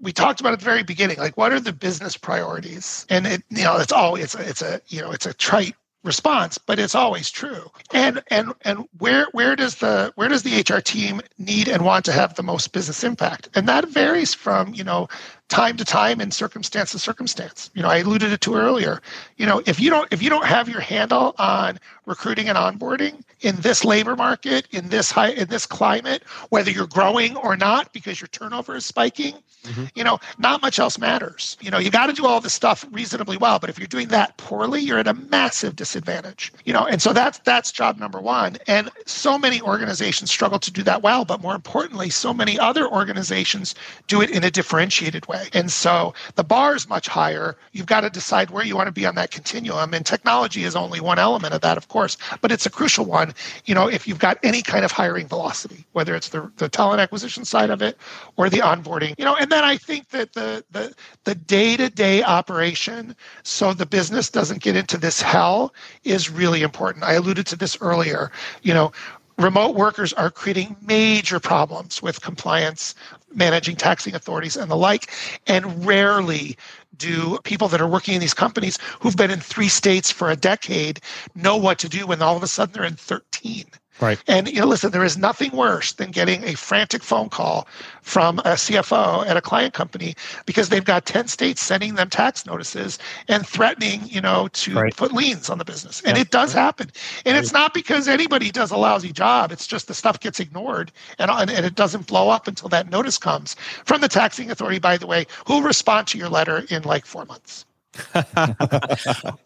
we 0.00 0.12
talked 0.12 0.40
about 0.40 0.54
at 0.54 0.60
the 0.60 0.64
very 0.64 0.82
beginning, 0.82 1.18
like 1.18 1.36
what 1.36 1.52
are 1.52 1.60
the 1.60 1.74
business 1.74 2.16
priorities? 2.16 3.04
And 3.10 3.26
it, 3.26 3.42
you 3.50 3.64
know, 3.64 3.76
it's 3.76 3.92
always, 3.92 4.24
it's 4.24 4.34
a, 4.34 4.48
it's 4.48 4.62
a, 4.62 4.80
you 4.88 5.02
know, 5.02 5.10
it's 5.12 5.26
a 5.26 5.34
trite 5.34 5.76
response 6.02 6.58
but 6.58 6.78
it's 6.78 6.94
always 6.94 7.30
true. 7.30 7.70
And 7.92 8.22
and 8.28 8.52
and 8.62 8.86
where 8.98 9.26
where 9.32 9.56
does 9.56 9.76
the 9.76 10.12
where 10.14 10.28
does 10.28 10.42
the 10.42 10.60
hr 10.60 10.80
team 10.80 11.20
need 11.38 11.68
and 11.68 11.84
want 11.84 12.04
to 12.06 12.12
have 12.12 12.34
the 12.34 12.42
most 12.42 12.72
business 12.72 13.04
impact? 13.04 13.48
And 13.54 13.68
that 13.68 13.88
varies 13.88 14.34
from 14.34 14.74
you 14.74 14.84
know 14.84 15.08
time 15.50 15.76
to 15.76 15.84
time 15.84 16.20
and 16.20 16.32
circumstance 16.32 16.92
to 16.92 16.98
circumstance. 16.98 17.70
You 17.74 17.82
know 17.82 17.88
i 17.88 17.98
alluded 17.98 18.40
to 18.40 18.54
earlier. 18.54 19.02
You 19.36 19.46
know 19.46 19.62
if 19.66 19.80
you 19.80 19.90
don't 19.90 20.10
if 20.12 20.22
you 20.22 20.30
don't 20.30 20.46
have 20.46 20.68
your 20.68 20.80
handle 20.80 21.34
on 21.38 21.78
recruiting 22.06 22.48
and 22.48 22.56
onboarding 22.56 23.22
in 23.40 23.56
this 23.56 23.84
labor 23.84 24.16
market 24.16 24.66
in 24.70 24.88
this 24.88 25.10
high 25.10 25.30
in 25.30 25.48
this 25.48 25.66
climate 25.66 26.22
whether 26.50 26.70
you're 26.70 26.86
growing 26.86 27.36
or 27.36 27.56
not 27.56 27.92
because 27.92 28.20
your 28.20 28.28
turnover 28.28 28.76
is 28.76 28.86
spiking 28.86 29.34
mm-hmm. 29.64 29.84
you 29.94 30.04
know 30.04 30.18
not 30.38 30.62
much 30.62 30.78
else 30.78 30.98
matters. 30.98 31.56
You 31.60 31.70
know 31.70 31.78
you 31.78 31.90
got 31.90 32.06
to 32.06 32.12
do 32.12 32.26
all 32.26 32.40
this 32.40 32.54
stuff 32.54 32.86
reasonably 32.92 33.36
well 33.36 33.58
but 33.58 33.68
if 33.68 33.78
you're 33.78 33.88
doing 33.88 34.08
that 34.08 34.36
poorly 34.36 34.80
you're 34.80 35.00
at 35.00 35.08
a 35.08 35.14
massive 35.14 35.74
disadvantage. 35.74 36.52
You 36.64 36.72
know 36.72 36.86
and 36.86 37.02
so 37.02 37.12
that's 37.12 37.38
that's 37.40 37.72
job 37.72 37.98
number 37.98 38.20
one. 38.20 38.56
And 38.68 38.88
so 39.04 39.36
many 39.36 39.60
organizations 39.60 40.30
struggle 40.30 40.60
to 40.60 40.70
do 40.70 40.84
that 40.84 41.02
well 41.02 41.24
but 41.24 41.42
more 41.42 41.56
importantly 41.56 42.08
so 42.08 42.32
many 42.32 42.56
other 42.56 42.88
organizations 42.88 43.74
do 44.06 44.22
it 44.22 44.30
in 44.30 44.44
a 44.44 44.50
differentiated 44.50 45.26
way 45.26 45.39
And 45.52 45.70
so 45.70 46.14
the 46.34 46.44
bar 46.44 46.74
is 46.74 46.88
much 46.88 47.08
higher. 47.08 47.56
You've 47.72 47.86
got 47.86 48.00
to 48.02 48.10
decide 48.10 48.50
where 48.50 48.64
you 48.64 48.76
want 48.76 48.86
to 48.86 48.92
be 48.92 49.06
on 49.06 49.14
that 49.16 49.30
continuum. 49.30 49.94
And 49.94 50.04
technology 50.04 50.64
is 50.64 50.76
only 50.76 51.00
one 51.00 51.18
element 51.18 51.54
of 51.54 51.60
that, 51.60 51.76
of 51.76 51.88
course, 51.88 52.16
but 52.40 52.52
it's 52.52 52.66
a 52.66 52.70
crucial 52.70 53.04
one. 53.04 53.34
You 53.64 53.74
know, 53.74 53.88
if 53.88 54.06
you've 54.06 54.18
got 54.18 54.38
any 54.42 54.62
kind 54.62 54.84
of 54.84 54.92
hiring 54.92 55.26
velocity, 55.26 55.84
whether 55.92 56.14
it's 56.14 56.30
the, 56.30 56.50
the 56.56 56.68
talent 56.68 57.00
acquisition 57.00 57.44
side 57.44 57.70
of 57.70 57.82
it 57.82 57.98
or 58.36 58.50
the 58.50 58.58
onboarding, 58.58 59.14
you 59.18 59.24
know, 59.24 59.36
and 59.36 59.50
then 59.50 59.64
I 59.64 59.76
think 59.76 60.10
that 60.10 60.32
the 60.32 60.64
the 60.70 60.94
the 61.24 61.34
day-to-day 61.34 62.22
operation, 62.22 63.14
so 63.42 63.72
the 63.72 63.86
business 63.86 64.30
doesn't 64.30 64.62
get 64.62 64.76
into 64.76 64.96
this 64.96 65.22
hell, 65.22 65.74
is 66.04 66.30
really 66.30 66.62
important. 66.62 67.04
I 67.04 67.14
alluded 67.14 67.46
to 67.48 67.56
this 67.56 67.76
earlier. 67.80 68.30
You 68.62 68.74
know, 68.74 68.92
remote 69.40 69.74
workers 69.74 70.12
are 70.12 70.30
creating 70.30 70.76
major 70.82 71.40
problems 71.40 72.02
with 72.02 72.20
compliance, 72.20 72.94
managing 73.34 73.76
taxing 73.76 74.14
authorities, 74.14 74.56
and 74.56 74.70
the 74.70 74.76
like. 74.76 75.12
And 75.46 75.84
rarely 75.86 76.56
do 76.96 77.38
people 77.44 77.68
that 77.68 77.80
are 77.80 77.88
working 77.88 78.14
in 78.14 78.20
these 78.20 78.34
companies 78.34 78.78
who've 79.00 79.16
been 79.16 79.30
in 79.30 79.40
three 79.40 79.68
states 79.68 80.10
for 80.10 80.30
a 80.30 80.36
decade 80.36 81.00
know 81.34 81.56
what 81.56 81.78
to 81.78 81.88
do 81.88 82.06
when 82.06 82.22
all 82.22 82.36
of 82.36 82.42
a 82.42 82.46
sudden 82.48 82.74
they're 82.74 82.84
in 82.84 82.96
13. 82.96 83.64
Right. 84.00 84.22
And 84.26 84.48
you 84.48 84.60
know, 84.60 84.66
listen, 84.66 84.90
there 84.90 85.04
is 85.04 85.18
nothing 85.18 85.52
worse 85.52 85.92
than 85.92 86.10
getting 86.10 86.44
a 86.44 86.54
frantic 86.54 87.02
phone 87.02 87.28
call 87.28 87.68
from 88.02 88.38
a 88.40 88.54
CFO 88.54 89.26
at 89.26 89.36
a 89.36 89.40
client 89.40 89.74
company 89.74 90.14
because 90.46 90.70
they've 90.70 90.84
got 90.84 91.04
10 91.06 91.28
states 91.28 91.60
sending 91.60 91.94
them 91.94 92.08
tax 92.08 92.46
notices 92.46 92.98
and 93.28 93.46
threatening, 93.46 94.00
you 94.06 94.20
know, 94.20 94.48
to 94.48 94.74
right. 94.74 94.96
put 94.96 95.12
liens 95.12 95.50
on 95.50 95.58
the 95.58 95.64
business. 95.64 96.00
And 96.02 96.16
yeah. 96.16 96.22
it 96.22 96.30
does 96.30 96.52
happen. 96.52 96.90
And 97.26 97.34
right. 97.34 97.42
it's 97.42 97.52
not 97.52 97.74
because 97.74 98.08
anybody 98.08 98.50
does 98.50 98.70
a 98.70 98.76
lousy 98.76 99.12
job. 99.12 99.52
It's 99.52 99.66
just 99.66 99.86
the 99.86 99.94
stuff 99.94 100.18
gets 100.20 100.40
ignored 100.40 100.92
and, 101.18 101.30
uh, 101.30 101.36
and, 101.40 101.50
and 101.50 101.66
it 101.66 101.74
doesn't 101.74 102.06
blow 102.06 102.30
up 102.30 102.48
until 102.48 102.68
that 102.70 102.90
notice 102.90 103.18
comes 103.18 103.54
from 103.84 104.00
the 104.00 104.08
taxing 104.08 104.50
authority, 104.50 104.78
by 104.78 104.96
the 104.96 105.06
way, 105.06 105.26
who'll 105.46 105.62
respond 105.62 106.06
to 106.08 106.18
your 106.18 106.28
letter 106.28 106.64
in 106.70 106.82
like 106.82 107.04
four 107.04 107.24
months. 107.26 107.66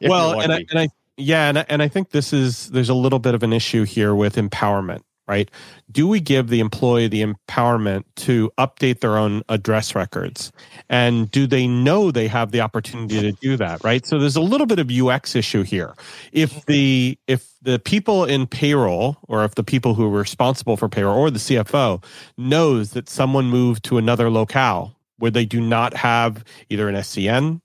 well, 0.00 0.40
and 0.40 0.52
I, 0.52 0.64
and 0.70 0.78
I 0.78 0.88
yeah, 1.16 1.48
and 1.48 1.64
and 1.68 1.82
I 1.82 1.88
think 1.88 2.10
this 2.10 2.32
is 2.32 2.70
there's 2.70 2.88
a 2.88 2.94
little 2.94 3.18
bit 3.18 3.34
of 3.34 3.42
an 3.42 3.52
issue 3.52 3.84
here 3.84 4.14
with 4.14 4.34
empowerment, 4.36 5.02
right? 5.28 5.48
Do 5.90 6.08
we 6.08 6.18
give 6.18 6.48
the 6.48 6.60
employee 6.60 7.06
the 7.06 7.24
empowerment 7.24 8.04
to 8.16 8.50
update 8.58 9.00
their 9.00 9.16
own 9.16 9.42
address 9.48 9.94
records, 9.94 10.50
and 10.88 11.30
do 11.30 11.46
they 11.46 11.68
know 11.68 12.10
they 12.10 12.26
have 12.26 12.50
the 12.50 12.60
opportunity 12.60 13.20
to 13.20 13.32
do 13.32 13.56
that, 13.58 13.84
right? 13.84 14.04
So 14.04 14.18
there's 14.18 14.36
a 14.36 14.40
little 14.40 14.66
bit 14.66 14.80
of 14.80 14.90
UX 14.90 15.36
issue 15.36 15.62
here. 15.62 15.94
If 16.32 16.66
the 16.66 17.16
if 17.28 17.52
the 17.62 17.78
people 17.78 18.24
in 18.24 18.46
payroll, 18.48 19.18
or 19.28 19.44
if 19.44 19.54
the 19.54 19.64
people 19.64 19.94
who 19.94 20.06
are 20.06 20.18
responsible 20.18 20.76
for 20.76 20.88
payroll, 20.88 21.16
or 21.16 21.30
the 21.30 21.38
CFO 21.38 22.02
knows 22.36 22.90
that 22.90 23.08
someone 23.08 23.46
moved 23.46 23.84
to 23.84 23.98
another 23.98 24.30
locale 24.30 24.96
where 25.24 25.30
they 25.30 25.46
do 25.46 25.58
not 25.58 25.94
have 25.94 26.44
either 26.68 26.86
an 26.86 26.96
SCN 26.96 27.58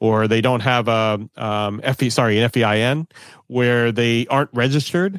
or 0.00 0.28
they 0.28 0.42
don't 0.42 0.60
have 0.60 0.86
a 0.86 1.26
um, 1.38 1.80
FE, 1.80 2.10
sorry, 2.10 2.38
an 2.38 2.50
FEIN, 2.50 3.08
where 3.46 3.90
they 3.90 4.26
aren't 4.26 4.50
registered. 4.52 5.18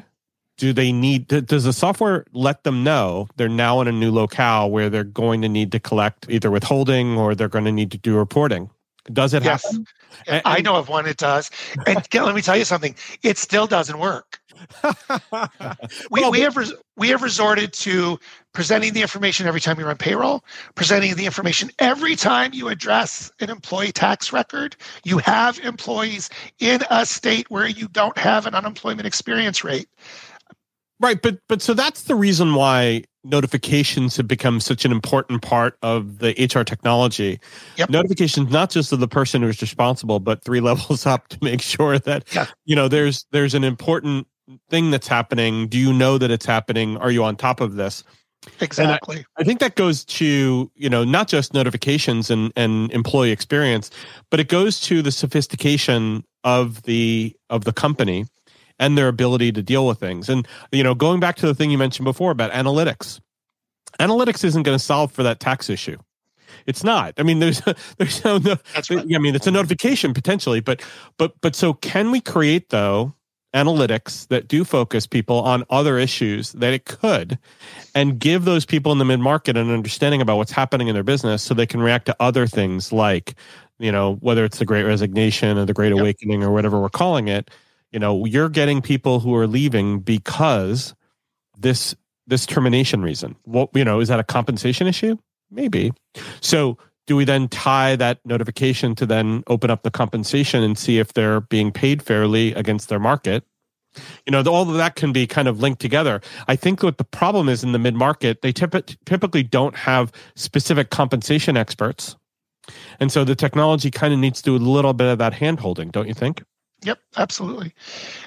Do 0.58 0.72
they 0.72 0.92
need? 0.92 1.26
Does 1.26 1.64
the 1.64 1.72
software 1.72 2.24
let 2.32 2.62
them 2.62 2.84
know 2.84 3.26
they're 3.34 3.48
now 3.48 3.80
in 3.80 3.88
a 3.88 3.92
new 3.92 4.12
locale 4.12 4.70
where 4.70 4.88
they're 4.88 5.02
going 5.02 5.42
to 5.42 5.48
need 5.48 5.72
to 5.72 5.80
collect 5.80 6.30
either 6.30 6.52
withholding 6.52 7.18
or 7.18 7.34
they're 7.34 7.48
going 7.48 7.64
to 7.64 7.72
need 7.72 7.90
to 7.90 7.98
do 7.98 8.16
reporting? 8.16 8.70
Does 9.12 9.34
it 9.34 9.42
yes. 9.42 9.64
happen? 9.64 10.42
I 10.44 10.60
know 10.60 10.76
of 10.76 10.88
one 10.88 11.04
it 11.06 11.16
does. 11.16 11.50
And 11.84 12.06
let 12.14 12.34
me 12.36 12.42
tell 12.42 12.56
you 12.56 12.64
something. 12.64 12.94
It 13.24 13.38
still 13.38 13.66
doesn't 13.66 13.98
work. 13.98 14.37
we, 16.10 16.20
well, 16.20 16.30
we 16.30 16.40
have 16.40 16.56
res- 16.56 16.74
we 16.96 17.08
have 17.08 17.22
resorted 17.22 17.72
to 17.74 18.18
presenting 18.52 18.92
the 18.92 19.02
information 19.02 19.46
every 19.46 19.60
time 19.60 19.78
you 19.78 19.86
run 19.86 19.96
payroll, 19.96 20.44
presenting 20.74 21.14
the 21.14 21.26
information 21.26 21.70
every 21.78 22.16
time 22.16 22.52
you 22.52 22.68
address 22.68 23.30
an 23.40 23.50
employee 23.50 23.92
tax 23.92 24.32
record. 24.32 24.76
You 25.04 25.18
have 25.18 25.58
employees 25.60 26.30
in 26.58 26.82
a 26.90 27.06
state 27.06 27.50
where 27.50 27.68
you 27.68 27.88
don't 27.88 28.18
have 28.18 28.46
an 28.46 28.54
unemployment 28.54 29.06
experience 29.06 29.64
rate. 29.64 29.88
Right, 31.00 31.20
but 31.22 31.38
but 31.48 31.62
so 31.62 31.74
that's 31.74 32.02
the 32.02 32.16
reason 32.16 32.54
why 32.54 33.04
notifications 33.24 34.16
have 34.16 34.26
become 34.26 34.58
such 34.58 34.84
an 34.84 34.92
important 34.92 35.42
part 35.42 35.76
of 35.82 36.18
the 36.18 36.30
HR 36.32 36.62
technology. 36.62 37.38
Yep. 37.76 37.90
Notifications 37.90 38.50
not 38.50 38.70
just 38.70 38.92
of 38.92 39.00
the 39.00 39.08
person 39.08 39.42
who's 39.42 39.60
responsible, 39.60 40.18
but 40.18 40.42
three 40.42 40.60
levels 40.68 41.06
up 41.06 41.28
to 41.28 41.38
make 41.42 41.62
sure 41.62 41.98
that 42.00 42.24
yeah. 42.34 42.46
you 42.64 42.74
know 42.74 42.88
there's 42.88 43.26
there's 43.30 43.54
an 43.54 43.64
important 43.64 44.26
thing 44.70 44.90
that's 44.90 45.08
happening. 45.08 45.68
Do 45.68 45.78
you 45.78 45.92
know 45.92 46.18
that 46.18 46.30
it's 46.30 46.46
happening? 46.46 46.96
Are 46.96 47.10
you 47.10 47.24
on 47.24 47.36
top 47.36 47.60
of 47.60 47.74
this? 47.74 48.04
Exactly. 48.60 49.24
I, 49.36 49.42
I, 49.42 49.44
think 49.44 49.60
that 49.60 49.74
goes 49.74 50.04
to, 50.04 50.70
you 50.74 50.88
know, 50.88 51.04
not 51.04 51.28
just 51.28 51.54
notifications 51.54 52.30
and, 52.30 52.52
and 52.56 52.90
employee 52.92 53.32
experience, 53.32 53.90
but 54.30 54.40
it 54.40 54.48
goes 54.48 54.80
to 54.82 55.02
the 55.02 55.10
sophistication 55.10 56.24
of 56.44 56.82
the 56.82 57.36
of 57.50 57.64
the 57.64 57.72
company 57.72 58.26
and 58.78 58.96
their 58.96 59.08
ability 59.08 59.52
to 59.52 59.62
deal 59.62 59.86
with 59.86 59.98
things. 59.98 60.28
And, 60.28 60.46
you 60.70 60.84
know, 60.84 60.94
going 60.94 61.20
back 61.20 61.36
to 61.36 61.46
the 61.46 61.54
thing 61.54 61.70
you 61.70 61.78
mentioned 61.78 62.04
before 62.04 62.30
about 62.30 62.52
analytics. 62.52 63.20
Analytics 63.98 64.44
isn't 64.44 64.62
going 64.62 64.78
to 64.78 64.84
solve 64.84 65.10
for 65.10 65.24
that 65.24 65.40
tax 65.40 65.68
issue. 65.68 65.96
It's 66.66 66.84
not. 66.84 67.14
I 67.18 67.24
mean, 67.24 67.40
there's 67.40 67.60
there's 67.98 68.24
no. 68.24 68.38
no 68.38 68.56
right. 68.76 68.90
I 69.14 69.18
mean, 69.18 69.34
it's 69.34 69.46
a 69.46 69.50
notification 69.50 70.14
potentially, 70.14 70.60
but 70.60 70.82
but 71.16 71.32
but 71.40 71.56
so 71.56 71.74
can 71.74 72.10
we 72.10 72.20
create 72.20 72.68
though 72.70 73.14
analytics 73.64 74.26
that 74.28 74.48
do 74.48 74.64
focus 74.64 75.06
people 75.06 75.40
on 75.40 75.64
other 75.70 75.98
issues 75.98 76.52
that 76.52 76.72
it 76.72 76.84
could 76.84 77.38
and 77.94 78.18
give 78.18 78.44
those 78.44 78.64
people 78.64 78.92
in 78.92 78.98
the 78.98 79.04
mid 79.04 79.20
market 79.20 79.56
an 79.56 79.70
understanding 79.70 80.20
about 80.20 80.36
what's 80.36 80.52
happening 80.52 80.88
in 80.88 80.94
their 80.94 81.02
business 81.02 81.42
so 81.42 81.54
they 81.54 81.66
can 81.66 81.80
react 81.80 82.06
to 82.06 82.16
other 82.20 82.46
things 82.46 82.92
like 82.92 83.34
you 83.78 83.92
know 83.92 84.14
whether 84.16 84.44
it's 84.44 84.58
the 84.58 84.64
great 84.64 84.84
resignation 84.84 85.58
or 85.58 85.64
the 85.64 85.74
great 85.74 85.92
yep. 85.92 86.00
awakening 86.00 86.42
or 86.42 86.50
whatever 86.50 86.80
we're 86.80 86.88
calling 86.88 87.28
it 87.28 87.50
you 87.92 87.98
know 87.98 88.24
you're 88.24 88.48
getting 88.48 88.80
people 88.80 89.20
who 89.20 89.34
are 89.34 89.46
leaving 89.46 90.00
because 90.00 90.94
this 91.58 91.94
this 92.28 92.46
termination 92.46 93.02
reason. 93.02 93.34
What 93.44 93.70
you 93.74 93.84
know 93.84 94.00
is 94.00 94.08
that 94.08 94.20
a 94.20 94.24
compensation 94.24 94.86
issue? 94.86 95.16
Maybe. 95.50 95.92
So 96.40 96.78
do 97.08 97.16
we 97.16 97.24
then 97.24 97.48
tie 97.48 97.96
that 97.96 98.24
notification 98.24 98.94
to 98.94 99.06
then 99.06 99.42
open 99.46 99.70
up 99.70 99.82
the 99.82 99.90
compensation 99.90 100.62
and 100.62 100.78
see 100.78 100.98
if 100.98 101.14
they're 101.14 101.40
being 101.40 101.72
paid 101.72 102.02
fairly 102.02 102.52
against 102.52 102.90
their 102.90 103.00
market? 103.00 103.44
You 104.26 104.30
know 104.30 104.42
all 104.42 104.70
of 104.70 104.76
that 104.76 104.94
can 104.94 105.12
be 105.12 105.26
kind 105.26 105.48
of 105.48 105.60
linked 105.60 105.80
together. 105.80 106.20
I 106.46 106.54
think 106.54 106.82
what 106.82 106.98
the 106.98 107.04
problem 107.04 107.48
is 107.48 107.64
in 107.64 107.72
the 107.72 107.78
mid 107.78 107.94
market 107.94 108.42
they 108.42 108.52
typ- 108.52 108.96
typically 109.06 109.42
don't 109.42 109.74
have 109.74 110.12
specific 110.36 110.90
compensation 110.90 111.56
experts. 111.56 112.14
And 113.00 113.10
so 113.10 113.24
the 113.24 113.34
technology 113.34 113.90
kind 113.90 114.12
of 114.12 114.20
needs 114.20 114.42
to 114.42 114.50
do 114.50 114.56
a 114.56 114.58
little 114.62 114.92
bit 114.92 115.06
of 115.06 115.18
that 115.18 115.32
hand 115.32 115.58
holding 115.58 115.88
don't 115.88 116.06
you 116.06 116.14
think 116.14 116.42
Yep, 116.82 117.00
absolutely. 117.16 117.74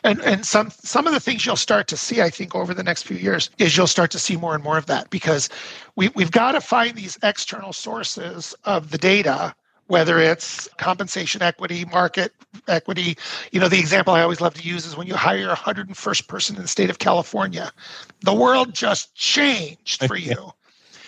And 0.04 0.22
and 0.22 0.46
some 0.46 0.72
some 0.72 1.08
of 1.08 1.14
the 1.14 1.22
things 1.22 1.46
you'll 1.46 1.56
start 1.56 1.88
to 1.88 1.98
see, 1.98 2.22
I 2.22 2.30
think, 2.30 2.54
over 2.54 2.74
the 2.74 2.84
next 2.84 3.04
few 3.04 3.16
years 3.18 3.50
is 3.60 3.78
you'll 3.78 3.88
start 3.88 4.12
to 4.12 4.20
see 4.20 4.36
more 4.36 4.56
and 4.56 4.64
more 4.64 4.78
of 4.78 4.88
that 4.88 5.10
because 5.10 5.48
we 5.96 6.10
we've 6.16 6.32
got 6.32 6.52
to 6.52 6.62
find 6.62 6.96
these 6.98 7.18
external 7.24 7.72
sources 7.72 8.54
of 8.66 8.92
the 8.92 8.98
data, 8.98 9.56
whether 9.88 10.20
it's 10.20 10.68
compensation 10.78 11.42
equity, 11.42 11.86
market 11.86 12.34
equity. 12.68 13.18
You 13.54 13.62
know, 13.62 13.70
the 13.70 13.80
example 13.80 14.14
I 14.14 14.22
always 14.22 14.42
love 14.42 14.54
to 14.56 14.68
use 14.68 14.86
is 14.86 14.98
when 14.98 15.08
you 15.08 15.16
hire 15.16 15.50
a 15.50 15.56
101st 15.56 16.28
person 16.28 16.58
in 16.58 16.62
the 16.62 16.68
state 16.68 16.90
of 16.90 17.00
California, 17.00 17.72
the 18.22 18.34
world 18.34 18.74
just 18.74 19.16
changed 19.16 20.06
for 20.06 20.16
you. 20.18 20.52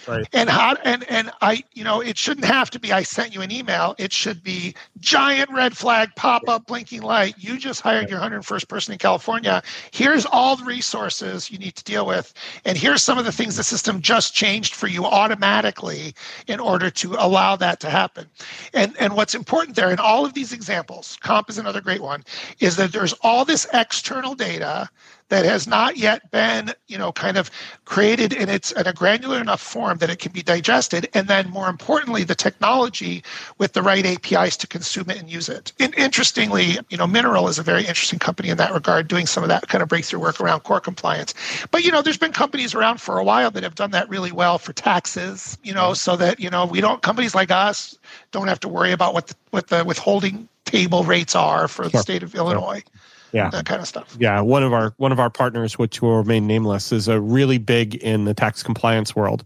Right. 0.08 0.28
And 0.34 0.50
how 0.50 0.76
and 0.84 1.04
and 1.10 1.32
I, 1.42 1.63
you 1.74 1.84
know, 1.84 2.02
it 2.02 2.18
shouldn't 2.18 2.46
have 2.46 2.70
to 2.72 2.80
be 2.80 2.92
I 2.92 3.04
sent 3.04 3.34
you 3.34 3.42
an 3.42 3.52
email. 3.52 3.96
It 3.98 4.12
should 4.12 4.44
be 4.44 4.76
giant 5.00 5.50
red 5.52 5.78
flag 5.78 6.10
pop 6.16 6.48
up 6.48 6.68
blinking 6.68 7.02
light. 7.02 7.36
You 7.38 7.58
just 7.58 7.82
hired 7.82 8.10
your 8.10 8.20
101st 8.20 8.68
person 8.68 8.92
in 8.94 8.98
California. 9.00 9.62
Here's 9.92 10.26
all 10.26 10.56
the 10.56 10.66
resources 10.66 11.50
you 11.50 11.58
need 11.58 11.76
to 11.76 11.84
deal 11.84 12.06
with. 12.06 12.34
And 12.66 12.78
here's 12.78 13.02
some 13.02 13.18
of 13.18 13.26
the 13.26 13.32
things 13.32 13.56
the 13.56 13.63
system 13.63 14.02
just 14.02 14.34
changed 14.34 14.76
for 14.76 14.88
you 14.88 15.06
automatically 15.06 16.13
in 16.48 16.60
order 16.60 16.89
to 16.89 17.16
allow 17.18 17.56
that 17.56 17.80
to 17.82 17.89
happen. 17.89 18.28
And 18.74 18.96
and 19.00 19.13
what's 19.13 19.36
important 19.36 19.76
there 19.76 19.92
in 19.92 20.00
all 20.00 20.26
of 20.26 20.34
these 20.34 20.52
examples, 20.52 21.18
comp 21.22 21.50
is 21.50 21.58
another 21.58 21.82
great 21.82 22.02
one, 22.02 22.24
is 22.60 22.76
that 22.76 22.92
there's 22.92 23.13
all 23.22 23.46
this 23.46 23.68
external 23.74 24.36
data 24.36 24.89
that 25.34 25.46
has 25.46 25.65
not 25.67 25.98
yet 25.98 26.30
been, 26.30 26.72
you 26.88 26.96
know, 26.96 27.12
kind 27.12 27.38
of 27.38 27.50
created 27.86 28.34
in 28.34 28.50
its 28.50 28.72
in 28.72 28.86
a 28.86 28.93
granular 28.93 29.41
enough 29.41 29.62
form 29.62 29.98
that 29.98 30.12
it 30.12 30.19
can 30.19 30.32
be 30.32 30.43
digested, 30.43 31.10
and 31.15 31.28
then 31.28 31.50
more 31.50 31.69
importantly, 31.69 32.24
the 32.24 32.36
technology 32.36 33.24
with 33.58 33.74
the 33.74 33.82
right 33.82 34.06
APIs 34.06 34.56
to 34.58 34.67
consume 34.67 35.10
it 35.10 35.17
and 35.17 35.32
use 35.32 35.50
it. 35.50 35.74
And 35.80 35.96
interestingly, 35.96 36.78
you 36.89 36.98
know, 36.98 37.08
Mineral 37.08 37.48
is 37.48 37.58
a 37.58 37.63
very 37.63 37.82
interesting 37.82 38.19
company 38.19 38.50
in 38.50 38.58
that 38.58 38.74
regard, 38.74 39.08
doing 39.08 39.26
some 39.26 39.41
of 39.43 39.50
that 39.50 39.67
kind 39.69 39.82
of 39.82 39.89
breakthrough 39.89 40.19
work 40.19 40.39
around 40.39 40.60
core 40.60 40.80
compliance. 40.80 41.34
But 41.72 41.84
you 41.84 41.91
know, 41.91 42.04
there's 42.04 42.19
been 42.19 42.32
companies 42.32 42.76
around 42.76 43.02
for 43.02 43.17
a 43.17 43.24
while 43.24 43.50
that 43.50 43.63
have 43.63 43.74
done 43.74 43.89
that 43.89 44.08
really 44.10 44.32
well 44.32 44.60
for 44.60 44.72
taxes, 44.72 45.58
you 45.63 45.74
know, 45.74 45.96
so 45.96 46.15
that 46.15 46.39
you 46.39 46.52
know 46.52 46.67
we 46.67 46.80
don't 46.80 47.02
companies 47.02 47.34
like 47.34 47.50
us 47.50 47.98
don't 48.30 48.50
have 48.50 48.60
to 48.60 48.69
worry 48.69 48.91
about 48.91 49.15
what 49.15 49.28
the, 49.30 49.36
what 49.50 49.67
the 49.69 49.84
withholding 49.84 50.48
table 50.65 51.04
rates 51.04 51.34
are 51.34 51.67
for 51.67 51.86
sure. 51.86 51.89
the 51.89 51.98
state 51.98 52.22
of 52.22 52.36
Illinois. 52.36 52.84
Sure 52.86 53.03
yeah. 53.34 53.50
That 53.50 53.65
kind 53.65 53.82
of 53.82 53.88
stuff. 53.88 54.15
Yeah 54.19 54.41
one 54.41 54.63
of 54.63 54.74
our 54.74 54.93
one 54.98 55.12
of 55.12 55.19
our 55.19 55.30
partners 55.30 55.78
which 55.78 56.02
will 56.02 56.17
remain 56.17 56.48
nameless 56.48 56.91
is 56.91 57.08
a 57.08 57.19
really 57.19 57.58
big 57.58 57.96
in 57.96 58.26
the 58.26 58.34
tax 58.34 58.63
compliance 58.63 59.15
world. 59.15 59.43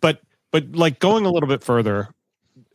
But 0.00 0.20
but 0.52 0.72
like 0.72 0.98
going 0.98 1.24
a 1.24 1.30
little 1.30 1.48
bit 1.48 1.62
further 1.62 2.08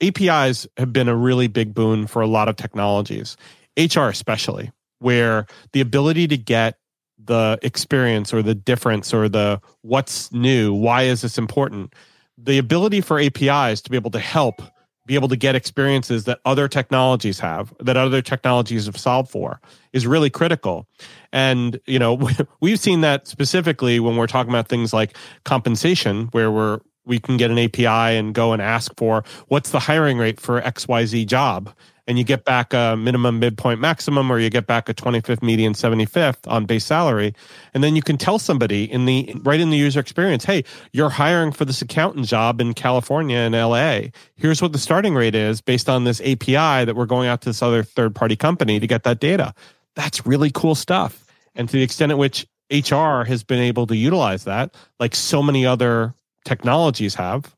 apis 0.02 0.68
have 0.78 0.94
been 0.94 1.08
a 1.08 1.16
really 1.16 1.48
big 1.48 1.74
boon 1.74 2.08
for 2.08 2.22
a 2.22 2.28
lot 2.28 2.50
of 2.50 2.56
technologies 2.56 3.38
hr 3.78 4.08
especially 4.08 4.72
where 5.00 5.46
the 5.74 5.82
ability 5.82 6.28
to 6.28 6.38
get 6.38 6.78
the 7.26 7.60
experience 7.62 8.34
or 8.34 8.42
the 8.42 8.56
difference 8.56 9.14
or 9.14 9.30
the 9.30 9.62
what's 9.82 10.32
new 10.32 10.74
why 10.74 11.04
is 11.04 11.22
this 11.22 11.38
important? 11.38 11.94
The 12.38 12.58
ability 12.58 13.02
for 13.02 13.20
apis 13.20 13.82
to 13.82 13.90
be 13.90 13.96
able 13.96 14.12
to 14.12 14.20
help 14.20 14.62
be 15.06 15.16
able 15.16 15.28
to 15.28 15.36
get 15.36 15.56
experiences 15.56 16.24
that 16.26 16.40
other 16.46 16.68
technologies 16.68 17.40
have 17.40 17.74
that 17.80 17.98
other 17.98 18.22
technologies 18.22 18.86
have 18.86 18.98
solved 18.98 19.30
for 19.30 19.60
is 19.92 20.08
really 20.08 20.30
critical. 20.30 20.88
And 21.32 21.80
you 21.86 22.00
know 22.00 22.30
we've 22.62 22.80
seen 22.80 23.02
that 23.02 23.28
specifically 23.28 24.00
when 24.00 24.16
we're 24.16 24.28
talking 24.28 24.52
about 24.52 24.68
things 24.68 24.94
like 24.94 25.18
compensation 25.44 26.28
where 26.32 26.52
we're 26.52 26.80
we 27.06 27.20
can 27.20 27.36
get 27.36 27.52
an 27.52 27.60
api 27.60 27.86
and 27.86 28.34
go 28.34 28.54
and 28.54 28.62
ask 28.62 28.96
for 28.96 29.24
what's 29.48 29.72
the 29.72 29.80
hiring 29.80 30.18
rate 30.18 30.40
for 30.40 30.62
xyz 30.62 31.28
job 31.28 31.74
and 32.08 32.18
you 32.18 32.24
get 32.24 32.44
back 32.44 32.74
a 32.74 32.96
minimum 32.98 33.40
midpoint 33.40 33.80
maximum 33.80 34.32
or 34.32 34.40
you 34.40 34.50
get 34.50 34.68
back 34.68 34.90
a 34.90 34.94
25th 34.94 35.42
median 35.42 35.74
75th 35.74 36.48
on 36.48 36.66
base 36.66 36.86
salary. 36.86 37.34
And 37.74 37.84
then 37.84 37.96
you 37.96 38.02
can 38.02 38.18
tell 38.18 38.40
somebody 38.40 38.92
in 38.92 39.06
the 39.06 39.34
right 39.44 39.60
in 39.60 39.70
the 39.70 39.78
user 39.78 40.00
experience 40.00 40.46
hey 40.46 40.64
you're 40.92 41.10
hiring 41.10 41.52
for 41.52 41.66
this 41.66 41.82
accountant 41.82 42.28
job 42.28 42.60
in 42.60 42.74
california 42.74 43.38
and 43.38 43.56
la 43.56 44.02
here's 44.36 44.62
what 44.62 44.72
the 44.72 44.78
starting 44.80 45.16
rate 45.16 45.36
is 45.36 45.62
based 45.62 45.90
on 45.90 46.04
this 46.04 46.22
api 46.22 46.86
that 46.86 46.96
we're 46.96 47.06
going 47.06 47.28
out 47.28 47.42
to 47.42 47.50
this 47.50 47.62
other 47.62 47.84
third 47.84 48.14
party 48.16 48.36
company 48.36 48.80
to 48.80 48.88
get 48.88 49.04
that 49.04 49.20
data. 49.20 49.54
That's 49.96 50.26
really 50.26 50.52
cool 50.52 50.76
stuff. 50.76 51.26
And 51.56 51.70
to 51.70 51.78
the 51.78 51.84
extent 51.84 52.12
at 52.12 52.18
which 52.18 52.48
hr 52.72 53.24
has 53.24 53.44
been 53.44 53.60
able 53.60 53.86
to 53.86 53.96
utilize 53.96 54.46
that 54.46 54.74
like 55.00 55.14
so 55.14 55.44
many 55.44 55.66
other 55.66 56.14
technologies 56.46 57.14
have 57.14 57.56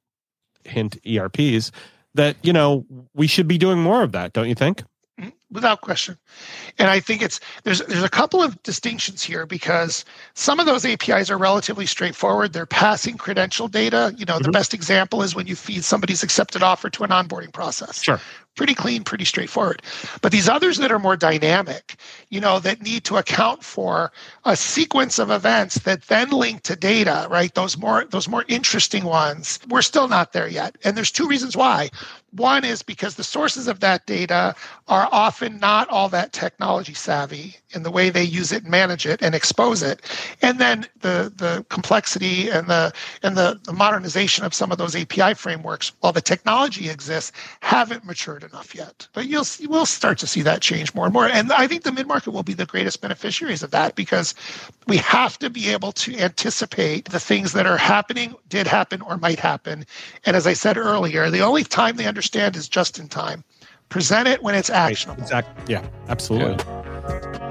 hint 0.65 1.01
erps 1.03 1.71
that 2.15 2.35
you 2.43 2.53
know 2.53 2.85
we 3.13 3.27
should 3.27 3.47
be 3.47 3.57
doing 3.57 3.79
more 3.79 4.03
of 4.03 4.11
that 4.13 4.33
don't 4.33 4.49
you 4.49 4.55
think? 4.55 4.83
Mm, 5.19 5.31
without 5.49 5.81
question. 5.81 6.17
And 6.77 6.89
i 6.89 6.99
think 6.99 7.21
it's 7.21 7.39
there's 7.63 7.79
there's 7.81 8.03
a 8.03 8.09
couple 8.09 8.43
of 8.43 8.61
distinctions 8.63 9.23
here 9.23 9.45
because 9.45 10.03
some 10.33 10.59
of 10.59 10.65
those 10.65 10.85
apis 10.85 11.29
are 11.29 11.37
relatively 11.37 11.85
straightforward. 11.85 12.53
They're 12.53 12.65
passing 12.65 13.17
credential 13.17 13.67
data. 13.67 14.13
You 14.17 14.25
know 14.25 14.35
mm-hmm. 14.35 14.43
the 14.43 14.51
best 14.51 14.73
example 14.73 15.21
is 15.21 15.35
when 15.35 15.47
you 15.47 15.55
feed 15.55 15.83
somebody's 15.83 16.23
accepted 16.23 16.63
offer 16.63 16.89
to 16.89 17.03
an 17.03 17.11
onboarding 17.11 17.53
process. 17.53 18.01
Sure 18.01 18.19
pretty 18.55 18.73
clean, 18.73 19.03
pretty 19.03 19.25
straightforward. 19.25 19.81
But 20.21 20.31
these 20.31 20.49
others 20.49 20.77
that 20.77 20.91
are 20.91 20.99
more 20.99 21.15
dynamic, 21.17 21.95
you 22.29 22.39
know, 22.39 22.59
that 22.59 22.81
need 22.81 23.03
to 23.05 23.17
account 23.17 23.63
for 23.63 24.11
a 24.45 24.55
sequence 24.55 25.19
of 25.19 25.29
events 25.29 25.75
that 25.79 26.03
then 26.03 26.29
link 26.29 26.63
to 26.63 26.75
data, 26.75 27.27
right? 27.29 27.53
Those 27.53 27.77
more 27.77 28.05
those 28.05 28.27
more 28.27 28.45
interesting 28.47 29.03
ones, 29.03 29.59
we're 29.69 29.81
still 29.81 30.07
not 30.07 30.33
there 30.33 30.47
yet. 30.47 30.77
And 30.83 30.95
there's 30.97 31.11
two 31.11 31.27
reasons 31.27 31.55
why. 31.55 31.89
One 32.31 32.65
is 32.65 32.81
because 32.81 33.15
the 33.15 33.23
sources 33.23 33.67
of 33.67 33.79
that 33.79 34.05
data 34.05 34.55
are 34.87 35.07
often 35.11 35.57
not 35.59 35.87
all 35.89 36.09
that 36.09 36.33
technology 36.33 36.93
savvy 36.93 37.55
in 37.73 37.83
the 37.83 37.91
way 37.91 38.09
they 38.09 38.23
use 38.23 38.51
it 38.51 38.65
manage 38.65 39.05
it 39.05 39.21
and 39.21 39.35
expose 39.35 39.81
it. 39.81 40.01
And 40.41 40.59
then 40.59 40.85
the 41.01 41.31
the 41.35 41.65
complexity 41.69 42.49
and 42.49 42.67
the 42.67 42.93
and 43.23 43.37
the, 43.37 43.59
the 43.63 43.73
modernization 43.73 44.43
of 44.45 44.53
some 44.53 44.71
of 44.71 44.77
those 44.77 44.95
API 44.95 45.33
frameworks, 45.33 45.91
while 45.99 46.13
the 46.13 46.21
technology 46.21 46.89
exists, 46.89 47.31
haven't 47.61 48.05
matured 48.05 48.43
enough 48.45 48.73
yet. 48.75 49.07
But 49.13 49.27
you'll 49.27 49.43
see, 49.43 49.67
we'll 49.67 49.85
start 49.85 50.17
to 50.19 50.27
see 50.27 50.41
that 50.43 50.61
change 50.61 50.93
more 50.93 51.05
and 51.05 51.13
more. 51.13 51.27
And 51.27 51.51
I 51.51 51.67
think 51.67 51.83
the 51.83 51.91
mid 51.91 52.07
market 52.07 52.31
will 52.31 52.43
be 52.43 52.53
the 52.53 52.65
greatest 52.65 53.01
beneficiaries 53.01 53.63
of 53.63 53.71
that 53.71 53.95
because 53.95 54.33
we 54.87 54.97
have 54.97 55.37
to 55.39 55.49
be 55.49 55.69
able 55.69 55.91
to 55.93 56.17
anticipate 56.17 57.09
the 57.09 57.19
things 57.19 57.53
that 57.53 57.65
are 57.65 57.77
happening, 57.77 58.35
did 58.49 58.67
happen, 58.67 59.01
or 59.01 59.17
might 59.17 59.39
happen. 59.39 59.85
And 60.25 60.35
as 60.35 60.47
I 60.47 60.53
said 60.53 60.77
earlier, 60.77 61.29
the 61.29 61.41
only 61.41 61.63
time 61.63 61.97
they 61.97 62.05
understand 62.05 62.55
is 62.55 62.69
just 62.69 62.99
in 62.99 63.07
time. 63.07 63.43
Present 63.89 64.27
it 64.27 64.41
when 64.41 64.55
it's 64.55 64.69
actionable. 64.69 65.21
Exactly. 65.21 65.73
Yeah, 65.73 65.87
absolutely. 66.07 66.63
Yeah. 66.65 67.44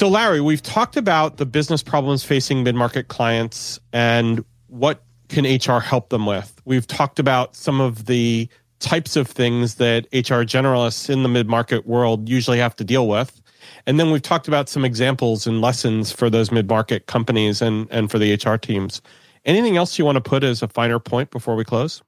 So, 0.00 0.08
Larry, 0.08 0.40
we've 0.40 0.62
talked 0.62 0.96
about 0.96 1.36
the 1.36 1.44
business 1.44 1.82
problems 1.82 2.24
facing 2.24 2.62
mid 2.62 2.74
market 2.74 3.08
clients 3.08 3.78
and 3.92 4.42
what 4.68 5.04
can 5.28 5.44
HR 5.44 5.78
help 5.78 6.08
them 6.08 6.24
with. 6.24 6.58
We've 6.64 6.86
talked 6.86 7.18
about 7.18 7.54
some 7.54 7.82
of 7.82 8.06
the 8.06 8.48
types 8.78 9.14
of 9.14 9.28
things 9.28 9.74
that 9.74 10.06
HR 10.06 10.40
generalists 10.40 11.10
in 11.10 11.22
the 11.22 11.28
mid 11.28 11.48
market 11.48 11.86
world 11.86 12.30
usually 12.30 12.56
have 12.56 12.74
to 12.76 12.84
deal 12.84 13.08
with. 13.08 13.42
And 13.86 14.00
then 14.00 14.10
we've 14.10 14.22
talked 14.22 14.48
about 14.48 14.70
some 14.70 14.86
examples 14.86 15.46
and 15.46 15.60
lessons 15.60 16.10
for 16.10 16.30
those 16.30 16.50
mid 16.50 16.66
market 16.66 17.04
companies 17.04 17.60
and, 17.60 17.86
and 17.90 18.10
for 18.10 18.18
the 18.18 18.32
HR 18.32 18.56
teams. 18.56 19.02
Anything 19.44 19.76
else 19.76 19.98
you 19.98 20.06
want 20.06 20.16
to 20.16 20.22
put 20.22 20.42
as 20.42 20.62
a 20.62 20.68
finer 20.68 20.98
point 20.98 21.30
before 21.30 21.56
we 21.56 21.64
close? 21.66 22.00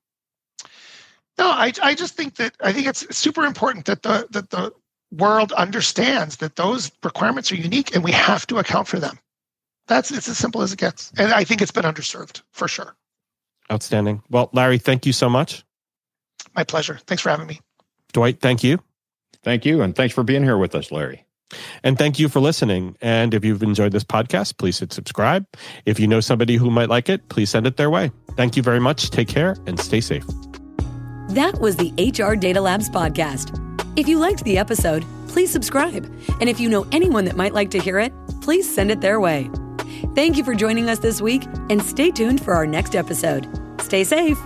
No, 1.37 1.51
I, 1.51 1.73
I 1.83 1.95
just 1.95 2.15
think 2.15 2.37
that 2.37 2.55
I 2.63 2.73
think 2.73 2.87
it's 2.87 3.15
super 3.15 3.45
important 3.45 3.85
that 3.85 4.03
the 4.03 4.27
that 4.31 4.49
the 4.49 4.73
world 5.13 5.53
understands 5.53 6.39
that 6.39 6.57
those 6.57 6.91
requirements 7.05 7.53
are 7.53 7.57
unique 7.57 7.95
and 7.95 8.03
we 8.03 8.13
have 8.13 8.47
to 8.49 8.59
account 8.59 8.89
for 8.89 8.99
them. 8.99 9.19
That's 9.87 10.11
it's 10.11 10.29
as 10.29 10.39
simple 10.39 10.63
as 10.63 10.73
it 10.73 10.79
gets. 10.79 11.13
And 11.17 11.33
I 11.33 11.45
think 11.45 11.61
it's 11.61 11.71
been 11.71 11.85
underserved 11.85 12.43
for 12.53 12.69
sure. 12.69 12.97
Outstanding. 13.71 14.23
Well, 14.31 14.51
Larry, 14.53 14.79
thank 14.79 15.07
you 15.07 15.13
so 15.13 15.29
much. 15.29 15.65
My 16.55 16.65
pleasure. 16.65 16.99
Thanks 17.07 17.23
for 17.23 17.31
having 17.31 17.47
me. 17.47 17.61
Dwight, 18.13 18.41
thank 18.41 18.63
you. 18.63 18.79
Thank 19.43 19.65
you. 19.65 19.83
And 19.83 19.95
thanks 19.95 20.15
for 20.15 20.23
being 20.23 20.43
here 20.43 20.59
with 20.59 20.75
us, 20.75 20.91
Larry. 20.93 21.25
And 21.83 21.99
thank 21.99 22.19
you 22.19 22.29
for 22.29 22.41
listening. 22.41 22.97
And 23.03 23.35
if 23.35 23.45
you've 23.45 23.63
enjoyed 23.63 23.93
this 23.93 24.05
podcast, 24.05 24.57
please 24.57 24.79
hit 24.79 24.93
subscribe. 24.93 25.47
If 25.85 26.01
you 26.01 26.07
know 26.07 26.21
somebody 26.21 26.57
who 26.57 26.71
might 26.71 26.89
like 26.89 27.09
it, 27.09 27.29
please 27.29 27.51
send 27.51 27.67
it 27.67 27.77
their 27.77 27.91
way. 27.91 28.11
Thank 28.37 28.57
you 28.57 28.63
very 28.63 28.81
much. 28.81 29.11
Take 29.11 29.29
care 29.29 29.57
and 29.67 29.79
stay 29.79 30.01
safe. 30.01 30.25
That 31.31 31.59
was 31.61 31.77
the 31.77 31.93
HR 31.99 32.35
Data 32.37 32.61
Labs 32.61 32.89
podcast. 32.89 33.72
If 33.95 34.09
you 34.09 34.19
liked 34.19 34.45
the 34.45 34.57
episode, 34.57 35.05
please 35.29 35.51
subscribe. 35.51 36.11
And 36.41 36.49
if 36.49 36.59
you 36.59 36.69
know 36.71 36.87
anyone 36.93 37.27
that 37.27 37.37
might 37.37 37.53
like 37.53 37.71
to 37.73 37.79
hear 37.79 37.99
it, 37.99 38.13
please 38.41 38.73
send 38.73 38.91
it 38.91 39.03
their 39.03 39.21
way. 39.21 39.51
Thank 40.15 40.37
you 40.37 40.45
for 40.45 40.55
joining 40.55 40.89
us 40.89 40.99
this 40.99 41.21
week 41.21 41.45
and 41.69 41.83
stay 41.83 42.11
tuned 42.11 42.43
for 42.43 42.55
our 42.55 42.67
next 42.67 42.97
episode. 42.97 43.47
Stay 43.81 44.05
safe. 44.05 44.39